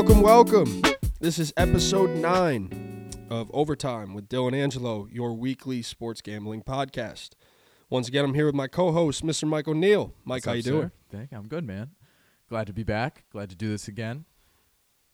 Welcome, 0.00 0.22
welcome. 0.22 0.82
This 1.20 1.38
is 1.38 1.52
episode 1.58 2.08
nine 2.16 3.10
of 3.28 3.50
Overtime 3.52 4.14
with 4.14 4.30
Dylan 4.30 4.54
Angelo, 4.54 5.06
your 5.12 5.34
weekly 5.34 5.82
sports 5.82 6.22
gambling 6.22 6.62
podcast. 6.62 7.32
Once 7.90 8.08
again, 8.08 8.24
I'm 8.24 8.32
here 8.32 8.46
with 8.46 8.54
my 8.54 8.66
co-host, 8.66 9.22
Mr. 9.22 9.46
Mike 9.46 9.68
O'Neill. 9.68 10.14
Mike, 10.24 10.36
What's 10.36 10.44
how 10.46 10.52
up, 10.52 10.56
you 10.56 10.62
doing? 10.62 10.82
sir? 10.84 10.92
Thank- 11.10 11.32
I'm 11.32 11.48
good, 11.48 11.66
man. 11.66 11.90
Glad 12.48 12.68
to 12.68 12.72
be 12.72 12.82
back. 12.82 13.24
Glad 13.30 13.50
to 13.50 13.56
do 13.56 13.68
this 13.68 13.88
again. 13.88 14.24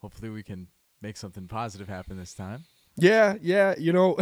Hopefully, 0.02 0.30
we 0.30 0.44
can 0.44 0.68
make 1.02 1.16
something 1.16 1.48
positive 1.48 1.88
happen 1.88 2.16
this 2.16 2.32
time. 2.32 2.62
Yeah, 2.96 3.34
yeah. 3.42 3.74
You 3.76 3.92
know, 3.92 4.16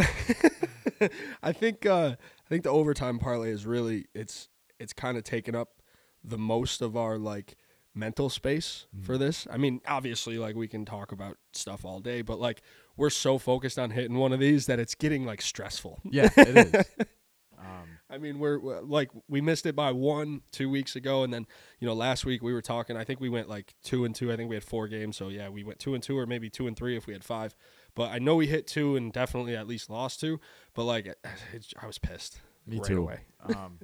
I 1.43 1.51
think 1.51 1.85
uh, 1.85 2.15
I 2.19 2.49
think 2.49 2.63
the 2.63 2.71
overtime 2.71 3.19
parlay 3.19 3.51
is 3.51 3.67
really 3.67 4.07
it's 4.15 4.49
it's 4.79 4.93
kind 4.93 5.15
of 5.15 5.23
taken 5.23 5.53
up 5.53 5.83
the 6.23 6.39
most 6.39 6.81
of 6.81 6.97
our 6.97 7.19
like 7.19 7.55
mental 7.95 8.29
space 8.29 8.85
for 9.01 9.17
this. 9.17 9.47
I 9.49 9.57
mean, 9.57 9.81
obviously, 9.87 10.37
like 10.37 10.55
we 10.55 10.67
can 10.67 10.85
talk 10.85 11.11
about 11.11 11.37
stuff 11.53 11.85
all 11.85 11.99
day, 11.99 12.21
but 12.21 12.39
like 12.39 12.61
we're 12.97 13.09
so 13.09 13.37
focused 13.37 13.79
on 13.79 13.91
hitting 13.91 14.17
one 14.17 14.33
of 14.33 14.39
these 14.39 14.65
that 14.67 14.79
it's 14.79 14.95
getting 14.95 15.25
like 15.25 15.41
stressful. 15.41 16.01
Yeah, 16.03 16.29
it 16.37 16.75
is. 16.75 17.05
Um, 17.57 17.87
I 18.09 18.17
mean, 18.17 18.37
we're, 18.37 18.59
we're 18.59 18.81
like 18.81 19.09
we 19.27 19.41
missed 19.41 19.65
it 19.65 19.75
by 19.75 19.91
one 19.91 20.41
two 20.51 20.69
weeks 20.69 20.95
ago, 20.95 21.23
and 21.23 21.33
then 21.33 21.47
you 21.79 21.87
know 21.87 21.93
last 21.93 22.25
week 22.25 22.43
we 22.43 22.53
were 22.53 22.61
talking. 22.61 22.95
I 22.95 23.03
think 23.03 23.19
we 23.19 23.29
went 23.29 23.49
like 23.49 23.73
two 23.83 24.05
and 24.05 24.13
two. 24.13 24.31
I 24.31 24.35
think 24.35 24.49
we 24.49 24.55
had 24.55 24.63
four 24.63 24.87
games, 24.87 25.17
so 25.17 25.29
yeah, 25.29 25.49
we 25.49 25.63
went 25.63 25.79
two 25.79 25.93
and 25.93 26.03
two, 26.03 26.17
or 26.17 26.25
maybe 26.25 26.49
two 26.49 26.67
and 26.67 26.77
three 26.77 26.95
if 26.95 27.07
we 27.07 27.13
had 27.13 27.23
five. 27.23 27.55
But 27.95 28.11
I 28.11 28.19
know 28.19 28.35
we 28.35 28.47
hit 28.47 28.67
two 28.67 28.95
and 28.95 29.11
definitely 29.11 29.55
at 29.55 29.67
least 29.67 29.89
lost 29.89 30.19
two. 30.19 30.39
But 30.73 30.83
like, 30.83 31.07
it, 31.07 31.17
it's, 31.53 31.73
I 31.81 31.87
was 31.87 31.97
pissed. 31.97 32.41
me 32.67 32.77
right 32.77 32.85
too. 32.85 32.99
Away. 32.99 33.21
um, 33.55 33.79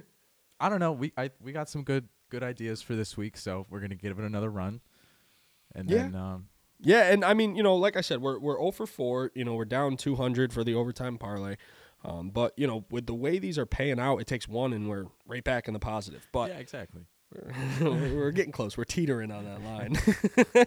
I 0.60 0.68
don't 0.68 0.80
know. 0.80 0.92
We 0.92 1.12
I 1.16 1.30
we 1.42 1.52
got 1.52 1.68
some 1.68 1.82
good 1.82 2.08
good 2.32 2.42
ideas 2.42 2.80
for 2.80 2.96
this 2.96 3.14
week, 3.16 3.36
so 3.36 3.66
we're 3.68 3.80
gonna 3.80 3.94
give 3.94 4.18
it 4.18 4.24
another 4.24 4.50
run. 4.50 4.80
And 5.74 5.88
Yeah. 5.90 5.98
then 5.98 6.14
um, 6.16 6.48
Yeah, 6.80 7.12
and 7.12 7.24
I 7.24 7.34
mean, 7.34 7.54
you 7.54 7.62
know, 7.62 7.76
like 7.76 7.96
I 7.96 8.00
said, 8.00 8.20
we're 8.22 8.38
we're 8.38 8.56
0 8.58 8.70
for 8.72 8.86
4. 8.86 9.30
You 9.34 9.44
know, 9.44 9.54
we're 9.54 9.66
down 9.66 9.96
200 9.96 10.52
for 10.52 10.64
the 10.64 10.74
overtime 10.74 11.18
parlay. 11.18 11.56
Um, 12.04 12.30
but 12.30 12.52
you 12.56 12.66
know, 12.66 12.84
with 12.90 13.06
the 13.06 13.14
way 13.14 13.38
these 13.38 13.58
are 13.58 13.66
paying 13.66 14.00
out, 14.00 14.16
it 14.18 14.26
takes 14.26 14.48
one, 14.48 14.72
and 14.72 14.88
we're 14.88 15.04
right 15.26 15.44
back 15.44 15.68
in 15.68 15.74
the 15.74 15.78
positive. 15.80 16.26
But 16.32 16.50
yeah, 16.50 16.58
exactly. 16.58 17.02
we're, 17.80 18.14
we're 18.16 18.30
getting 18.32 18.50
close. 18.52 18.76
We're 18.76 18.84
teetering 18.84 19.30
on 19.30 19.44
that 19.44 19.62
line. 20.56 20.66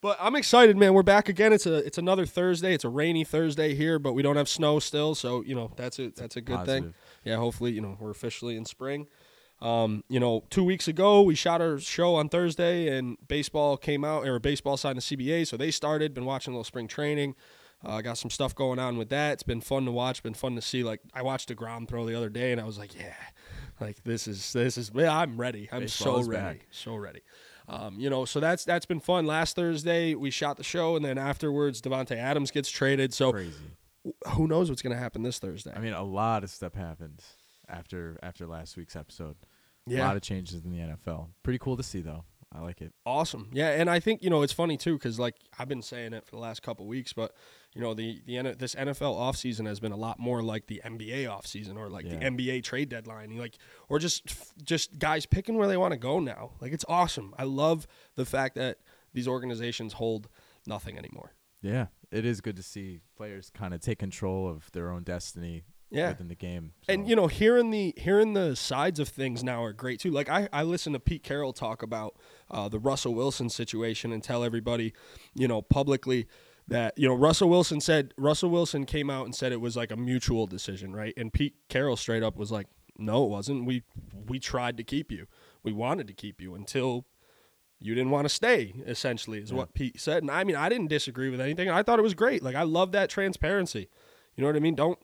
but 0.00 0.16
I'm 0.20 0.34
excited, 0.36 0.76
man. 0.76 0.94
We're 0.94 1.02
back 1.04 1.28
again. 1.28 1.52
It's 1.52 1.66
a 1.66 1.74
it's 1.76 1.98
another 1.98 2.26
Thursday. 2.26 2.74
It's 2.74 2.84
a 2.84 2.88
rainy 2.88 3.24
Thursday 3.24 3.74
here, 3.74 3.98
but 3.98 4.12
we 4.14 4.22
don't 4.22 4.36
have 4.36 4.48
snow 4.48 4.78
still, 4.80 5.14
so 5.14 5.42
you 5.44 5.54
know 5.54 5.70
that's 5.76 5.98
a 5.98 6.10
that's 6.10 6.36
a 6.36 6.40
good 6.40 6.64
thing. 6.64 6.94
Yeah, 7.24 7.36
hopefully, 7.36 7.72
you 7.72 7.80
know, 7.80 7.96
we're 8.00 8.10
officially 8.10 8.56
in 8.56 8.64
spring. 8.64 9.06
Um, 9.60 10.04
you 10.08 10.20
know, 10.20 10.44
two 10.50 10.62
weeks 10.62 10.86
ago 10.86 11.22
we 11.22 11.34
shot 11.34 11.60
our 11.60 11.78
show 11.78 12.14
on 12.14 12.28
Thursday, 12.28 12.96
and 12.96 13.16
baseball 13.26 13.76
came 13.76 14.04
out, 14.04 14.26
or 14.26 14.38
baseball 14.38 14.76
signed 14.76 14.98
the 14.98 15.02
CBA, 15.02 15.46
so 15.46 15.56
they 15.56 15.70
started. 15.70 16.14
Been 16.14 16.24
watching 16.24 16.52
a 16.52 16.56
little 16.56 16.64
spring 16.64 16.86
training. 16.86 17.34
Uh, 17.84 18.00
got 18.00 18.18
some 18.18 18.30
stuff 18.30 18.54
going 18.54 18.78
on 18.78 18.98
with 18.98 19.08
that. 19.10 19.34
It's 19.34 19.42
been 19.44 19.60
fun 19.60 19.84
to 19.84 19.92
watch. 19.92 20.22
Been 20.22 20.34
fun 20.34 20.56
to 20.56 20.62
see. 20.62 20.82
Like 20.82 21.00
I 21.14 21.22
watched 21.22 21.48
Degrom 21.48 21.88
throw 21.88 22.06
the 22.06 22.16
other 22.16 22.28
day, 22.28 22.52
and 22.52 22.60
I 22.60 22.64
was 22.64 22.78
like, 22.78 22.94
yeah, 22.98 23.14
like 23.80 24.02
this 24.04 24.26
is 24.26 24.52
this 24.52 24.78
is. 24.78 24.90
Yeah, 24.94 25.16
I'm 25.16 25.36
ready. 25.36 25.68
I'm 25.70 25.86
so 25.88 26.22
ready. 26.22 26.30
back. 26.30 26.66
So 26.70 26.96
ready. 26.96 27.20
Um, 27.68 28.00
you 28.00 28.08
know, 28.10 28.24
so 28.24 28.40
that's 28.40 28.64
that's 28.64 28.86
been 28.86 29.00
fun. 29.00 29.26
Last 29.26 29.54
Thursday 29.54 30.14
we 30.14 30.30
shot 30.30 30.56
the 30.56 30.64
show, 30.64 30.96
and 30.96 31.04
then 31.04 31.18
afterwards 31.18 31.80
Davante 31.82 32.16
Adams 32.16 32.50
gets 32.50 32.70
traded. 32.70 33.12
So 33.12 33.32
Crazy. 33.32 33.54
who 34.28 34.48
knows 34.48 34.70
what's 34.70 34.82
going 34.82 34.94
to 34.94 35.00
happen 35.00 35.22
this 35.22 35.38
Thursday? 35.38 35.72
I 35.74 35.80
mean, 35.80 35.92
a 35.92 36.02
lot 36.02 36.44
of 36.44 36.50
stuff 36.50 36.74
happened 36.74 37.22
after 37.68 38.18
after 38.22 38.46
last 38.46 38.76
week's 38.76 38.96
episode. 38.96 39.36
A 39.92 39.98
lot 39.98 40.16
of 40.16 40.22
changes 40.22 40.64
in 40.64 40.70
the 40.70 40.78
NFL. 40.78 41.28
Pretty 41.42 41.58
cool 41.58 41.76
to 41.76 41.82
see, 41.82 42.00
though. 42.00 42.24
I 42.52 42.60
like 42.60 42.80
it. 42.80 42.94
Awesome. 43.04 43.50
Yeah, 43.52 43.70
and 43.70 43.90
I 43.90 44.00
think 44.00 44.22
you 44.22 44.30
know 44.30 44.42
it's 44.42 44.52
funny 44.52 44.76
too 44.78 44.94
because 44.94 45.18
like 45.18 45.34
I've 45.58 45.68
been 45.68 45.82
saying 45.82 46.14
it 46.14 46.24
for 46.24 46.36
the 46.36 46.40
last 46.40 46.62
couple 46.62 46.86
weeks, 46.86 47.12
but 47.12 47.34
you 47.74 47.82
know 47.82 47.92
the 47.92 48.22
the 48.26 48.54
this 48.58 48.74
NFL 48.74 49.16
offseason 49.16 49.66
has 49.66 49.80
been 49.80 49.92
a 49.92 49.96
lot 49.96 50.18
more 50.18 50.42
like 50.42 50.66
the 50.66 50.80
NBA 50.84 51.26
offseason 51.26 51.76
or 51.76 51.90
like 51.90 52.08
the 52.08 52.16
NBA 52.16 52.62
trade 52.64 52.88
deadline, 52.88 53.36
like 53.36 53.58
or 53.88 53.98
just 53.98 54.22
just 54.64 54.98
guys 54.98 55.26
picking 55.26 55.56
where 55.56 55.68
they 55.68 55.76
want 55.76 55.92
to 55.92 55.98
go 55.98 56.20
now. 56.20 56.52
Like 56.60 56.72
it's 56.72 56.86
awesome. 56.88 57.34
I 57.38 57.44
love 57.44 57.86
the 58.14 58.24
fact 58.24 58.54
that 58.54 58.78
these 59.12 59.28
organizations 59.28 59.94
hold 59.94 60.28
nothing 60.66 60.96
anymore. 60.96 61.34
Yeah, 61.60 61.86
it 62.10 62.24
is 62.24 62.40
good 62.40 62.56
to 62.56 62.62
see 62.62 63.00
players 63.16 63.50
kind 63.52 63.74
of 63.74 63.80
take 63.80 63.98
control 63.98 64.48
of 64.48 64.72
their 64.72 64.90
own 64.90 65.02
destiny 65.02 65.64
Yeah. 65.90 66.10
within 66.10 66.28
the 66.28 66.34
game. 66.34 66.72
And 66.88 67.08
you 67.08 67.16
know, 67.16 67.26
hearing 67.28 67.70
the 67.70 67.94
hearing 67.96 68.34
the 68.34 68.54
sides 68.56 69.00
of 69.00 69.08
things 69.08 69.42
now 69.42 69.62
are 69.64 69.72
great 69.72 70.00
too. 70.00 70.10
Like 70.10 70.28
I, 70.28 70.48
I 70.52 70.62
listen 70.62 70.92
to 70.92 71.00
Pete 71.00 71.22
Carroll 71.22 71.52
talk 71.52 71.82
about 71.82 72.16
uh, 72.50 72.68
the 72.68 72.78
Russell 72.78 73.14
Wilson 73.14 73.48
situation 73.48 74.12
and 74.12 74.22
tell 74.22 74.44
everybody, 74.44 74.92
you 75.34 75.48
know, 75.48 75.62
publicly 75.62 76.26
that 76.66 76.92
you 76.98 77.08
know 77.08 77.14
Russell 77.14 77.48
Wilson 77.48 77.80
said 77.80 78.12
Russell 78.18 78.50
Wilson 78.50 78.84
came 78.84 79.08
out 79.08 79.24
and 79.24 79.34
said 79.34 79.52
it 79.52 79.60
was 79.60 79.76
like 79.76 79.90
a 79.90 79.96
mutual 79.96 80.46
decision, 80.46 80.94
right? 80.94 81.14
And 81.16 81.32
Pete 81.32 81.54
Carroll 81.70 81.96
straight 81.96 82.22
up 82.22 82.36
was 82.36 82.52
like, 82.52 82.66
"No, 82.98 83.24
it 83.24 83.30
wasn't. 83.30 83.64
We 83.64 83.82
we 84.26 84.38
tried 84.38 84.76
to 84.76 84.84
keep 84.84 85.10
you. 85.10 85.26
We 85.62 85.72
wanted 85.72 86.06
to 86.08 86.12
keep 86.12 86.40
you 86.42 86.54
until." 86.54 87.06
You 87.80 87.94
didn't 87.94 88.10
want 88.10 88.24
to 88.24 88.28
stay, 88.28 88.74
essentially, 88.88 89.38
is 89.38 89.52
Yeah. 89.52 89.58
what 89.58 89.72
Pete 89.72 90.00
said. 90.00 90.24
And 90.24 90.32
I 90.32 90.42
mean, 90.42 90.56
I 90.56 90.68
didn't 90.68 90.88
disagree 90.88 91.30
with 91.30 91.40
anything. 91.40 91.70
I 91.70 91.84
thought 91.84 92.00
it 92.00 92.02
was 92.02 92.12
great. 92.14 92.42
Like, 92.42 92.56
I 92.56 92.64
love 92.64 92.90
that 92.90 93.08
transparency. 93.08 93.88
You 94.34 94.42
know 94.42 94.48
what 94.48 94.56
I 94.56 94.58
mean? 94.58 94.74
Don't 94.74 94.98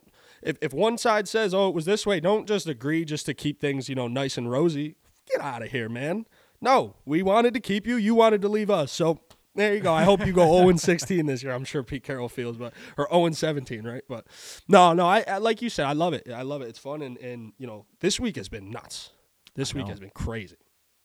if 0.45 0.57
if 0.61 0.73
one 0.73 0.99
side 0.99 1.27
says, 1.27 1.53
"Oh, 1.55 1.69
it 1.69 1.75
was 1.75 1.85
this 1.85 2.07
way," 2.07 2.21
don't 2.21 2.47
just 2.47 2.67
agree 2.69 3.05
just 3.05 3.27
to 3.27 3.35
keep 3.35 3.61
things, 3.61 3.89
you 3.89 3.95
know, 3.95 4.09
nice 4.09 4.37
and 4.39 4.51
rosy. 4.51 4.97
Get 5.31 5.41
out 5.41 5.63
of 5.63 5.71
here, 5.71 5.89
man. 5.89 6.27
No, 6.61 6.97
we 7.05 7.23
wanted 7.23 7.55
to 7.55 7.61
keep 7.61 7.87
you. 7.87 7.97
You 7.97 8.15
wanted 8.15 8.43
to 8.43 8.49
leave 8.49 8.71
us. 8.71 8.93
So 8.93 9.21
there 9.55 9.75
you 9.75 9.81
go. 9.81 9.93
I 9.93 10.03
hope 10.03 10.27
you 10.27 10.33
go 10.33 10.57
0 10.57 10.69
and 10.71 10.81
16 10.81 11.27
this 11.27 11.43
year. 11.43 11.53
I'm 11.53 11.65
sure 11.65 11.83
Pete 11.83 12.03
Carroll 12.03 12.29
feels, 12.29 12.57
but 12.57 12.73
or 12.97 13.09
0 13.11 13.27
and 13.27 13.37
17, 13.37 13.87
right? 13.87 14.03
But 14.09 14.27
no, 14.69 14.93
no. 14.93 15.07
I, 15.07 15.25
I 15.27 15.39
like 15.39 15.63
you 15.63 15.71
said. 15.71 15.87
I 15.87 15.93
love 15.93 16.13
it. 16.13 16.29
I 16.31 16.43
love 16.43 16.63
it. 16.63 16.69
It's 16.69 16.79
fun, 16.79 17.03
and 17.03 17.17
and 17.19 17.53
you 17.59 17.67
know, 17.67 17.87
this 18.01 18.21
week 18.21 18.37
has 18.37 18.49
been 18.49 18.71
nuts. 18.71 19.11
This 19.55 19.73
I 19.75 19.79
week 19.79 19.87
know. 19.87 19.91
has 19.91 20.01
been 20.01 20.11
crazy. 20.11 20.57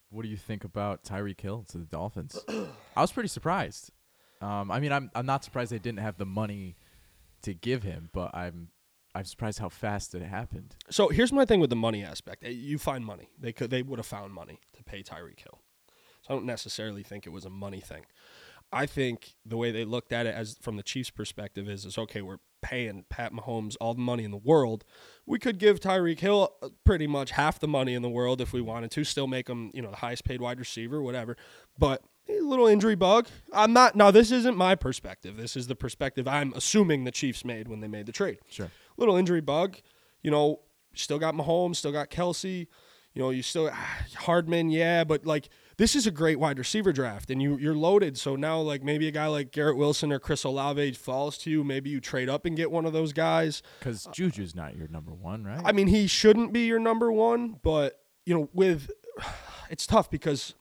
what 0.09 0.23
do 0.23 0.29
you 0.29 0.37
think 0.37 0.63
about 0.63 1.03
Tyreek 1.03 1.39
Hill 1.39 1.65
to 1.69 1.77
the 1.77 1.85
Dolphins? 1.85 2.39
I 2.95 3.01
was 3.01 3.11
pretty 3.11 3.29
surprised. 3.29 3.91
Um, 4.41 4.71
I 4.71 4.79
mean, 4.79 4.91
I'm 4.91 5.11
I'm 5.13 5.25
not 5.25 5.43
surprised 5.43 5.71
they 5.71 5.79
didn't 5.79 5.99
have 5.99 6.17
the 6.17 6.25
money 6.25 6.75
to 7.43 7.53
give 7.53 7.83
him, 7.83 8.09
but 8.13 8.33
I'm 8.35 8.69
I'm 9.19 9.25
surprised 9.25 9.59
how 9.59 9.67
fast 9.69 10.15
it 10.15 10.21
happened. 10.21 10.75
So 10.89 11.09
here's 11.09 11.33
my 11.33 11.43
thing 11.43 11.59
with 11.59 11.69
the 11.69 11.75
money 11.75 12.03
aspect. 12.03 12.43
Eh, 12.45 12.49
You 12.49 12.77
find 12.77 13.05
money. 13.05 13.29
They 13.37 13.51
could 13.51 13.69
they 13.69 13.81
would 13.81 13.99
have 13.99 14.05
found 14.05 14.33
money 14.33 14.59
to 14.73 14.83
pay 14.83 15.03
Tyreek 15.03 15.39
Hill. 15.41 15.59
So 16.21 16.29
I 16.29 16.33
don't 16.33 16.45
necessarily 16.45 17.03
think 17.03 17.25
it 17.27 17.31
was 17.31 17.43
a 17.43 17.49
money 17.49 17.81
thing. 17.81 18.05
I 18.71 18.85
think 18.85 19.35
the 19.45 19.57
way 19.57 19.71
they 19.71 19.83
looked 19.83 20.13
at 20.13 20.25
it 20.25 20.33
as 20.35 20.57
from 20.61 20.77
the 20.77 20.83
Chiefs' 20.83 21.09
perspective 21.09 21.67
is 21.67 21.83
is 21.85 21.97
okay, 21.97 22.21
we're 22.21 22.37
paying 22.61 23.03
Pat 23.09 23.33
Mahomes 23.33 23.75
all 23.81 23.93
the 23.93 24.01
money 24.01 24.23
in 24.23 24.31
the 24.31 24.37
world. 24.37 24.85
We 25.25 25.37
could 25.37 25.57
give 25.59 25.79
Tyreek 25.81 26.19
Hill 26.19 26.53
uh, 26.61 26.69
pretty 26.85 27.07
much 27.07 27.31
half 27.31 27.59
the 27.59 27.67
money 27.67 27.93
in 27.93 28.01
the 28.01 28.09
world 28.09 28.39
if 28.41 28.53
we 28.53 28.61
wanted 28.61 28.91
to, 28.91 29.03
still 29.03 29.27
make 29.27 29.49
him, 29.49 29.71
you 29.73 29.81
know, 29.81 29.89
the 29.91 29.97
highest 29.97 30.23
paid 30.23 30.39
wide 30.39 30.59
receiver, 30.59 31.01
whatever. 31.01 31.35
But 31.77 32.03
a 32.29 32.41
little 32.41 32.67
injury 32.67 32.95
bug. 32.95 33.27
I'm 33.51 33.73
not 33.73 33.95
now 33.95 34.11
this 34.11 34.31
isn't 34.31 34.55
my 34.55 34.75
perspective. 34.75 35.35
This 35.35 35.55
is 35.57 35.67
the 35.67 35.75
perspective 35.75 36.27
I'm 36.27 36.53
assuming 36.53 37.03
the 37.03 37.11
Chiefs 37.11 37.43
made 37.43 37.67
when 37.67 37.79
they 37.79 37.87
made 37.87 38.05
the 38.05 38.11
trade 38.11 38.39
Sure. 38.49 38.69
Little 38.99 39.15
injury 39.15 39.41
bug. 39.41 39.77
You 40.21 40.31
know, 40.31 40.59
still 40.93 41.19
got 41.19 41.33
Mahomes, 41.33 41.77
still 41.77 41.91
got 41.91 42.09
Kelce. 42.09 42.67
You 43.13 43.21
know, 43.23 43.29
you 43.31 43.41
still 43.41 43.71
ah, 43.73 43.97
Hardman, 44.17 44.69
yeah, 44.69 45.03
but 45.03 45.25
like 45.25 45.49
this 45.77 45.95
is 45.95 46.05
a 46.05 46.11
great 46.11 46.39
wide 46.39 46.59
receiver 46.59 46.91
draft, 46.91 47.31
and 47.31 47.41
you 47.41 47.57
you're 47.57 47.75
loaded. 47.75 48.17
So 48.17 48.35
now, 48.35 48.59
like 48.59 48.83
maybe 48.83 49.07
a 49.07 49.11
guy 49.11 49.27
like 49.27 49.51
Garrett 49.51 49.77
Wilson 49.77 50.11
or 50.11 50.19
Chris 50.19 50.43
Olave 50.43 50.91
falls 50.93 51.37
to 51.39 51.49
you. 51.49 51.63
Maybe 51.63 51.89
you 51.89 51.99
trade 51.99 52.29
up 52.29 52.45
and 52.45 52.55
get 52.55 52.69
one 52.69 52.85
of 52.85 52.93
those 52.93 53.13
guys. 53.13 53.63
Because 53.79 54.07
Juju's 54.11 54.53
not 54.53 54.75
your 54.75 54.87
number 54.89 55.11
one, 55.11 55.43
right? 55.43 55.61
I 55.65 55.71
mean, 55.71 55.87
he 55.87 56.05
shouldn't 56.05 56.53
be 56.53 56.65
your 56.65 56.79
number 56.79 57.11
one, 57.11 57.55
but 57.63 57.99
you 58.25 58.35
know, 58.35 58.49
with 58.53 58.91
it's 59.69 59.87
tough 59.87 60.09
because 60.09 60.53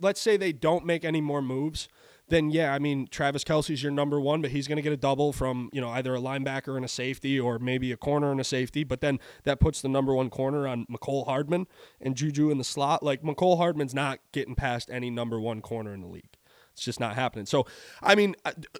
let's 0.00 0.20
say 0.20 0.36
they 0.36 0.52
don't 0.52 0.86
make 0.86 1.04
any 1.04 1.20
more 1.20 1.42
moves, 1.42 1.88
then 2.30 2.50
yeah, 2.50 2.72
I 2.72 2.78
mean 2.78 3.06
Travis 3.08 3.44
Kelce's 3.44 3.82
your 3.82 3.92
number 3.92 4.20
one, 4.20 4.40
but 4.40 4.50
he's 4.50 4.66
going 4.66 4.76
to 4.76 4.82
get 4.82 4.92
a 4.92 4.96
double 4.96 5.32
from 5.32 5.68
you 5.72 5.80
know 5.80 5.90
either 5.90 6.14
a 6.14 6.20
linebacker 6.20 6.76
and 6.76 6.84
a 6.84 6.88
safety 6.88 7.38
or 7.38 7.58
maybe 7.58 7.92
a 7.92 7.96
corner 7.96 8.30
and 8.30 8.40
a 8.40 8.44
safety. 8.44 8.84
But 8.84 9.00
then 9.00 9.18
that 9.44 9.60
puts 9.60 9.82
the 9.82 9.88
number 9.88 10.14
one 10.14 10.30
corner 10.30 10.66
on 10.66 10.86
Mecole 10.86 11.26
Hardman 11.26 11.66
and 12.00 12.16
Juju 12.16 12.50
in 12.50 12.58
the 12.58 12.64
slot. 12.64 13.02
Like 13.02 13.22
Mecole 13.22 13.58
Hardman's 13.58 13.94
not 13.94 14.20
getting 14.32 14.54
past 14.54 14.90
any 14.90 15.10
number 15.10 15.38
one 15.38 15.60
corner 15.60 15.92
in 15.92 16.00
the 16.00 16.08
league. 16.08 16.36
It's 16.72 16.84
just 16.84 17.00
not 17.00 17.14
happening. 17.14 17.46
So, 17.46 17.66
I 18.00 18.14
mean, 18.14 18.36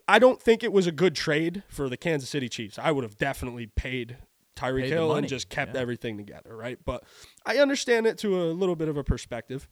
I, 0.08 0.18
don't 0.18 0.40
think 0.40 0.62
it 0.62 0.72
was 0.72 0.86
a 0.86 0.92
good 0.92 1.14
trade 1.14 1.64
for 1.68 1.88
the 1.88 1.96
Kansas 1.96 2.30
City 2.30 2.48
Chiefs. 2.48 2.78
I 2.78 2.92
would 2.92 3.04
have 3.04 3.18
definitely 3.18 3.66
paid 3.66 4.16
Tyreek 4.56 4.86
Hill 4.86 5.14
and 5.14 5.28
just 5.28 5.48
kept 5.48 5.74
yeah. 5.74 5.80
everything 5.80 6.16
together, 6.16 6.56
right? 6.56 6.78
But 6.84 7.04
I 7.44 7.58
understand 7.58 8.06
it 8.06 8.16
to 8.18 8.42
a 8.42 8.52
little 8.52 8.76
bit 8.76 8.88
of 8.88 8.96
a 8.96 9.04
perspective. 9.04 9.68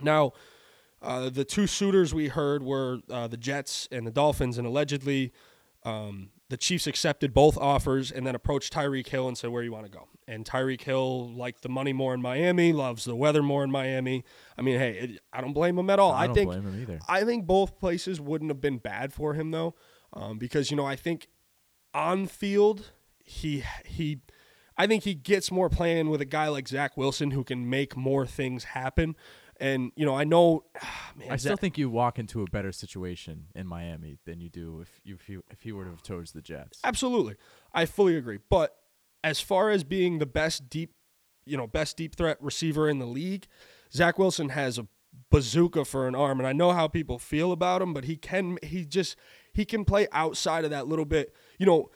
Now, 0.00 0.32
uh, 1.02 1.30
the 1.30 1.44
two 1.44 1.66
suitors 1.66 2.14
we 2.14 2.28
heard 2.28 2.62
were 2.62 3.00
uh, 3.10 3.26
the 3.26 3.36
Jets 3.36 3.88
and 3.90 4.06
the 4.06 4.10
Dolphins, 4.10 4.58
and 4.58 4.66
allegedly, 4.66 5.32
um, 5.84 6.30
the 6.48 6.56
Chiefs 6.56 6.86
accepted 6.86 7.34
both 7.34 7.58
offers 7.58 8.12
and 8.12 8.26
then 8.26 8.34
approached 8.34 8.72
Tyreek 8.72 9.08
Hill 9.08 9.26
and 9.26 9.36
said, 9.36 9.50
"Where 9.50 9.62
you 9.62 9.72
want 9.72 9.86
to 9.86 9.90
go?" 9.90 10.08
And 10.28 10.44
Tyreek 10.44 10.82
Hill 10.82 11.32
liked 11.34 11.62
the 11.62 11.68
money 11.68 11.92
more 11.92 12.14
in 12.14 12.22
Miami, 12.22 12.72
loves 12.72 13.04
the 13.04 13.16
weather 13.16 13.42
more 13.42 13.64
in 13.64 13.70
Miami. 13.70 14.24
I 14.56 14.62
mean, 14.62 14.78
hey, 14.78 14.92
it, 14.92 15.20
I 15.32 15.40
don't 15.40 15.52
blame 15.52 15.78
him 15.78 15.90
at 15.90 15.98
all. 15.98 16.12
I 16.12 16.22
I, 16.22 16.26
don't 16.26 16.34
think 16.34 16.50
blame 16.50 16.62
him 16.62 16.80
either. 16.80 17.00
I 17.08 17.24
think 17.24 17.46
both 17.46 17.78
places 17.78 18.20
wouldn't 18.20 18.50
have 18.50 18.60
been 18.60 18.78
bad 18.78 19.12
for 19.12 19.34
him 19.34 19.50
though, 19.50 19.74
um, 20.12 20.38
because 20.38 20.70
you 20.70 20.76
know 20.76 20.86
I 20.86 20.96
think 20.96 21.28
on 21.94 22.26
field 22.26 22.92
he 23.24 23.64
he 23.84 24.20
I 24.76 24.86
think 24.86 25.04
he 25.04 25.14
gets 25.14 25.50
more 25.50 25.68
playing 25.68 26.10
with 26.10 26.20
a 26.20 26.26
guy 26.26 26.48
like 26.48 26.68
Zach 26.68 26.96
Wilson 26.96 27.32
who 27.32 27.44
can 27.44 27.68
make 27.68 27.96
more 27.96 28.26
things 28.26 28.64
happen. 28.64 29.16
And 29.60 29.92
you 29.96 30.04
know 30.04 30.16
I 30.16 30.24
know, 30.24 30.64
man, 31.16 31.28
I 31.30 31.36
still 31.36 31.52
Zach- 31.52 31.60
think 31.60 31.78
you 31.78 31.90
walk 31.90 32.18
into 32.18 32.42
a 32.42 32.46
better 32.46 32.72
situation 32.72 33.46
in 33.54 33.66
Miami 33.66 34.18
than 34.24 34.40
you 34.40 34.48
do 34.48 34.80
if 34.80 35.00
you 35.04 35.14
if 35.14 35.28
you, 35.28 35.44
if 35.50 35.62
he 35.62 35.72
were 35.72 35.84
to 35.84 35.90
have 35.90 36.02
chose 36.02 36.32
the 36.32 36.42
Jets. 36.42 36.80
Absolutely. 36.84 37.36
I 37.72 37.86
fully 37.86 38.16
agree. 38.16 38.38
But 38.48 38.76
as 39.24 39.40
far 39.40 39.70
as 39.70 39.84
being 39.84 40.18
the 40.18 40.26
best 40.26 40.68
deep, 40.68 40.94
you 41.44 41.56
know, 41.56 41.66
best 41.66 41.96
deep 41.96 42.16
threat 42.16 42.38
receiver 42.40 42.88
in 42.88 42.98
the 42.98 43.06
league, 43.06 43.46
Zach 43.92 44.18
Wilson 44.18 44.50
has 44.50 44.78
a 44.78 44.86
bazooka 45.30 45.84
for 45.84 46.08
an 46.08 46.14
arm. 46.14 46.40
And 46.40 46.46
I 46.46 46.52
know 46.52 46.72
how 46.72 46.88
people 46.88 47.18
feel 47.18 47.52
about 47.52 47.82
him, 47.82 47.92
but 47.92 48.04
he 48.04 48.16
can, 48.16 48.58
he 48.62 48.84
just, 48.84 49.16
he 49.52 49.64
can 49.64 49.84
play 49.84 50.08
outside 50.12 50.64
of 50.64 50.70
that 50.70 50.88
little 50.88 51.04
bit. 51.04 51.34
You 51.58 51.66
know, 51.66 51.90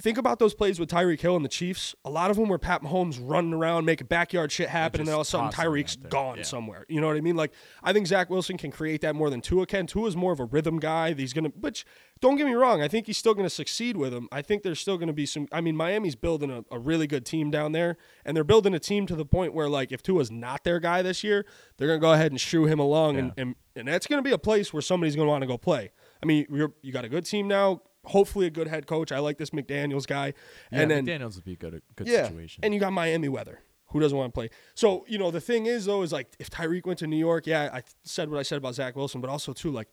think 0.00 0.18
about 0.18 0.38
those 0.38 0.54
plays 0.54 0.78
with 0.80 0.88
Tyreek 0.90 1.20
Hill 1.20 1.36
and 1.36 1.44
the 1.44 1.48
Chiefs. 1.48 1.94
A 2.04 2.10
lot 2.10 2.30
of 2.30 2.36
them 2.36 2.48
were 2.48 2.58
Pat 2.58 2.82
Mahomes 2.82 3.18
running 3.20 3.52
around, 3.52 3.84
making 3.84 4.06
backyard 4.06 4.50
shit 4.52 4.68
happen, 4.68 5.00
and 5.00 5.08
then 5.08 5.14
all 5.14 5.20
of 5.22 5.26
a 5.26 5.30
sudden 5.30 5.50
Tyreek's 5.50 5.96
gone 5.96 6.38
Yeah. 6.38 6.42
somewhere. 6.44 6.86
You 6.88 7.00
know 7.00 7.06
what 7.06 7.16
I 7.16 7.20
mean? 7.20 7.36
Like 7.36 7.52
I 7.82 7.92
think 7.92 8.06
Zach 8.06 8.30
Wilson 8.30 8.56
can 8.56 8.70
create 8.70 9.00
that 9.02 9.14
more 9.14 9.30
than 9.30 9.40
Tua 9.40 9.66
can. 9.66 9.86
Tua's 9.86 10.16
more 10.16 10.32
of 10.32 10.40
a 10.40 10.44
rhythm 10.44 10.78
guy. 10.78 11.14
He's 11.14 11.32
gonna, 11.32 11.50
which 11.50 11.84
don't 12.20 12.36
get 12.36 12.46
me 12.46 12.52
wrong, 12.54 12.82
I 12.82 12.88
think 12.88 13.06
he's 13.06 13.16
still 13.18 13.34
gonna 13.34 13.48
succeed 13.50 13.96
with 13.96 14.12
him. 14.12 14.28
I 14.30 14.42
think 14.42 14.62
there's 14.62 14.80
still 14.80 14.98
gonna 14.98 15.12
be 15.12 15.26
some. 15.26 15.48
I 15.52 15.60
mean, 15.60 15.76
Miami's 15.76 16.16
building 16.16 16.50
a, 16.50 16.64
a 16.70 16.78
really 16.78 17.06
good 17.06 17.24
team 17.24 17.50
down 17.50 17.72
there, 17.72 17.96
and 18.24 18.36
they're 18.36 18.44
building 18.44 18.74
a 18.74 18.78
team 18.78 19.06
to 19.06 19.16
the 19.16 19.24
point 19.24 19.54
where 19.54 19.68
like 19.68 19.92
if 19.92 20.02
Tua's 20.02 20.30
not 20.30 20.64
their 20.64 20.80
guy 20.80 21.02
this 21.02 21.24
year, 21.24 21.46
they're 21.76 21.88
gonna 21.88 21.98
go 22.00 22.12
ahead 22.12 22.30
and 22.32 22.40
shoo 22.40 22.64
him 22.66 22.78
along, 22.78 23.16
and, 23.16 23.32
and 23.36 23.54
and 23.76 23.88
that's 23.88 24.06
gonna 24.06 24.22
be 24.22 24.32
a 24.32 24.38
place 24.38 24.72
where 24.72 24.82
somebody's 24.82 25.16
gonna 25.16 25.28
want 25.28 25.42
to 25.42 25.46
go 25.46 25.56
play. 25.56 25.90
I 26.22 26.26
mean, 26.26 26.46
you're 26.50 26.72
you 26.82 26.92
got 26.92 27.04
a 27.04 27.08
good 27.08 27.24
team 27.24 27.48
now. 27.48 27.82
Hopefully, 28.04 28.46
a 28.46 28.50
good 28.50 28.66
head 28.68 28.86
coach. 28.86 29.12
I 29.12 29.18
like 29.18 29.36
this 29.38 29.50
McDaniel's 29.50 30.06
guy, 30.06 30.32
Yeah, 30.72 30.80
and 30.80 30.90
then 30.90 31.06
McDaniels 31.06 31.36
would 31.36 31.44
be 31.44 31.52
a 31.52 31.56
good 31.56 31.82
good 31.96 32.08
yeah, 32.08 32.24
situation. 32.24 32.60
and 32.64 32.72
you 32.74 32.80
got 32.80 32.92
Miami 32.92 33.28
weather. 33.28 33.60
Who 33.92 33.98
doesn't 34.00 34.16
want 34.16 34.32
to 34.32 34.38
play? 34.38 34.50
So 34.74 35.04
you 35.08 35.18
know 35.18 35.30
the 35.30 35.40
thing 35.40 35.66
is 35.66 35.84
though 35.84 36.02
is 36.02 36.12
like 36.12 36.28
if 36.38 36.48
Tyreek 36.48 36.86
went 36.86 36.98
to 37.00 37.06
New 37.06 37.16
York, 37.18 37.46
yeah, 37.46 37.68
I 37.72 37.82
said 38.04 38.30
what 38.30 38.38
I 38.38 38.42
said 38.42 38.58
about 38.58 38.74
Zach 38.76 38.96
Wilson, 38.96 39.20
but 39.20 39.28
also 39.28 39.52
too 39.52 39.70
like 39.70 39.88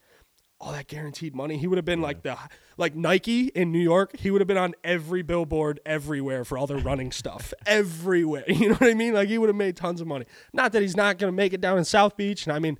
all 0.59 0.71
that 0.71 0.87
guaranteed 0.87 1.35
money, 1.35 1.55
he 1.57 1.67
would 1.67 1.77
have 1.77 1.85
been 1.85 2.01
like 2.01 2.23
the 2.23 2.35
like 2.77 2.95
Nike 2.95 3.47
in 3.47 3.71
New 3.71 3.79
York. 3.79 4.15
He 4.17 4.31
would 4.31 4.41
have 4.41 4.47
been 4.47 4.57
on 4.57 4.73
every 4.83 5.21
billboard 5.21 5.79
everywhere 5.85 6.43
for 6.45 6.57
all 6.57 6.65
their 6.65 6.77
running 6.79 7.11
stuff 7.11 7.53
everywhere. 7.65 8.43
You 8.47 8.69
know 8.69 8.75
what 8.75 8.89
I 8.89 8.93
mean? 8.93 9.13
Like 9.13 9.27
he 9.29 9.37
would 9.37 9.49
have 9.49 9.55
made 9.55 9.75
tons 9.75 9.99
of 10.01 10.07
money. 10.07 10.25
Not 10.53 10.71
that 10.71 10.81
he's 10.81 10.95
not 10.95 11.17
going 11.19 11.31
to 11.31 11.35
make 11.35 11.53
it 11.53 11.61
down 11.61 11.77
in 11.77 11.83
South 11.85 12.17
Beach. 12.17 12.45
And 12.47 12.53
I 12.55 12.59
mean, 12.59 12.79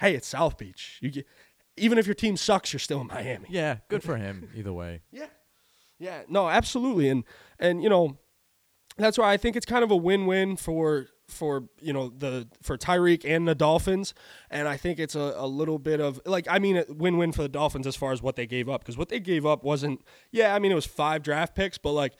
hey, 0.00 0.14
it's 0.14 0.26
South 0.26 0.58
Beach. 0.58 0.98
You 1.00 1.10
get, 1.10 1.26
even 1.76 1.98
if 1.98 2.06
your 2.06 2.14
team 2.14 2.36
sucks, 2.36 2.72
you're 2.72 2.80
still 2.80 3.00
in 3.00 3.06
Miami. 3.08 3.46
yeah, 3.50 3.78
good 3.88 4.02
for 4.02 4.16
him 4.16 4.48
either 4.54 4.72
way. 4.72 5.02
Yeah. 5.12 5.26
Yeah, 5.98 6.22
no, 6.28 6.48
absolutely. 6.48 7.08
And 7.08 7.24
and 7.58 7.82
you 7.82 7.88
know, 7.88 8.18
that's 8.98 9.16
why 9.16 9.32
I 9.32 9.38
think 9.38 9.56
it's 9.56 9.64
kind 9.66 9.82
of 9.82 9.90
a 9.90 9.96
win-win 9.96 10.56
for 10.56 11.06
for 11.26 11.68
you 11.80 11.92
know 11.92 12.10
the 12.10 12.48
for 12.62 12.76
Tyreek 12.76 13.24
and 13.24 13.48
the 13.48 13.54
Dolphins, 13.54 14.12
and 14.50 14.68
I 14.68 14.76
think 14.76 14.98
it's 14.98 15.14
a, 15.14 15.32
a 15.36 15.46
little 15.46 15.78
bit 15.78 16.00
of 16.00 16.20
like 16.26 16.46
I 16.50 16.58
mean 16.58 16.76
a 16.76 16.84
win-win 16.88 17.32
for 17.32 17.40
the 17.42 17.48
Dolphins 17.48 17.86
as 17.86 17.96
far 17.96 18.12
as 18.12 18.20
what 18.20 18.36
they 18.36 18.46
gave 18.46 18.68
up 18.68 18.82
because 18.82 18.98
what 18.98 19.08
they 19.08 19.18
gave 19.20 19.46
up 19.46 19.64
wasn't 19.64 20.02
yeah 20.30 20.54
I 20.54 20.58
mean 20.58 20.70
it 20.70 20.74
was 20.74 20.84
five 20.86 21.22
draft 21.22 21.54
picks 21.54 21.78
but 21.78 21.92
like 21.92 22.12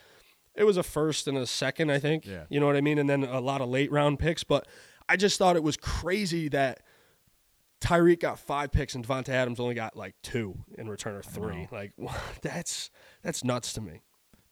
it 0.54 0.64
was 0.64 0.78
a 0.78 0.82
first 0.82 1.28
and 1.28 1.36
a 1.36 1.46
second 1.46 1.90
I 1.92 1.98
think 1.98 2.24
Yeah. 2.24 2.44
you 2.48 2.58
know 2.58 2.66
what 2.66 2.76
I 2.76 2.80
mean 2.80 2.98
and 2.98 3.08
then 3.10 3.24
a 3.24 3.40
lot 3.40 3.60
of 3.60 3.68
late 3.68 3.92
round 3.92 4.18
picks 4.18 4.42
but 4.42 4.66
I 5.06 5.16
just 5.16 5.38
thought 5.38 5.54
it 5.54 5.62
was 5.62 5.76
crazy 5.76 6.48
that 6.48 6.80
Tyreek 7.86 8.20
got 8.20 8.38
five 8.38 8.72
picks 8.72 8.94
and 8.94 9.06
Davante 9.06 9.28
Adams 9.28 9.60
only 9.60 9.74
got 9.74 9.96
like 9.96 10.14
two 10.22 10.58
in 10.76 10.88
return 10.88 11.14
or 11.14 11.22
three 11.22 11.68
like 11.70 11.92
that's 12.42 12.90
that's 13.22 13.44
nuts 13.44 13.72
to 13.74 13.80
me. 13.80 14.02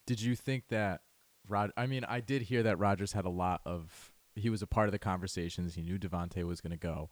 Did 0.07 0.21
you 0.21 0.37
think 0.37 0.69
that 0.69 1.01
Rod? 1.49 1.73
I 1.77 1.87
mean, 1.87 2.05
I 2.05 2.21
did 2.21 2.43
hear 2.43 2.63
that 2.63 2.79
Rodgers 2.79 3.13
had 3.13 3.25
a 3.25 3.31
lot 3.31 3.61
of. 3.65 4.13
He 4.37 4.51
was 4.51 4.63
a 4.63 4.67
part 4.67 4.89
of 4.89 4.93
the 4.93 4.99
conversations. 4.99 5.75
He 5.75 5.83
knew 5.83 5.99
Davante 5.99 6.45
was 6.45 6.61
going 6.61 6.73
to 6.73 6.77
go, 6.77 7.09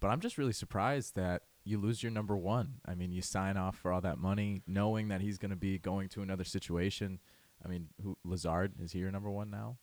but 0.00 0.08
I'm 0.08 0.20
just 0.20 0.36
really 0.38 0.52
surprised 0.52 1.16
that 1.16 1.42
you 1.64 1.78
lose 1.78 2.02
your 2.02 2.12
number 2.12 2.36
one. 2.36 2.80
I 2.86 2.94
mean, 2.94 3.12
you 3.12 3.22
sign 3.22 3.56
off 3.56 3.76
for 3.76 3.92
all 3.92 4.00
that 4.02 4.18
money, 4.18 4.62
knowing 4.66 5.08
that 5.08 5.20
he's 5.20 5.38
going 5.38 5.50
to 5.50 5.56
be 5.56 5.78
going 5.78 6.08
to 6.10 6.22
another 6.22 6.44
situation. 6.44 7.20
I 7.64 7.68
mean, 7.68 7.88
who 8.02 8.16
Lazard 8.24 8.74
is 8.82 8.92
he 8.92 9.00
your 9.00 9.10
number 9.10 9.30
one 9.30 9.50
now? 9.50 9.76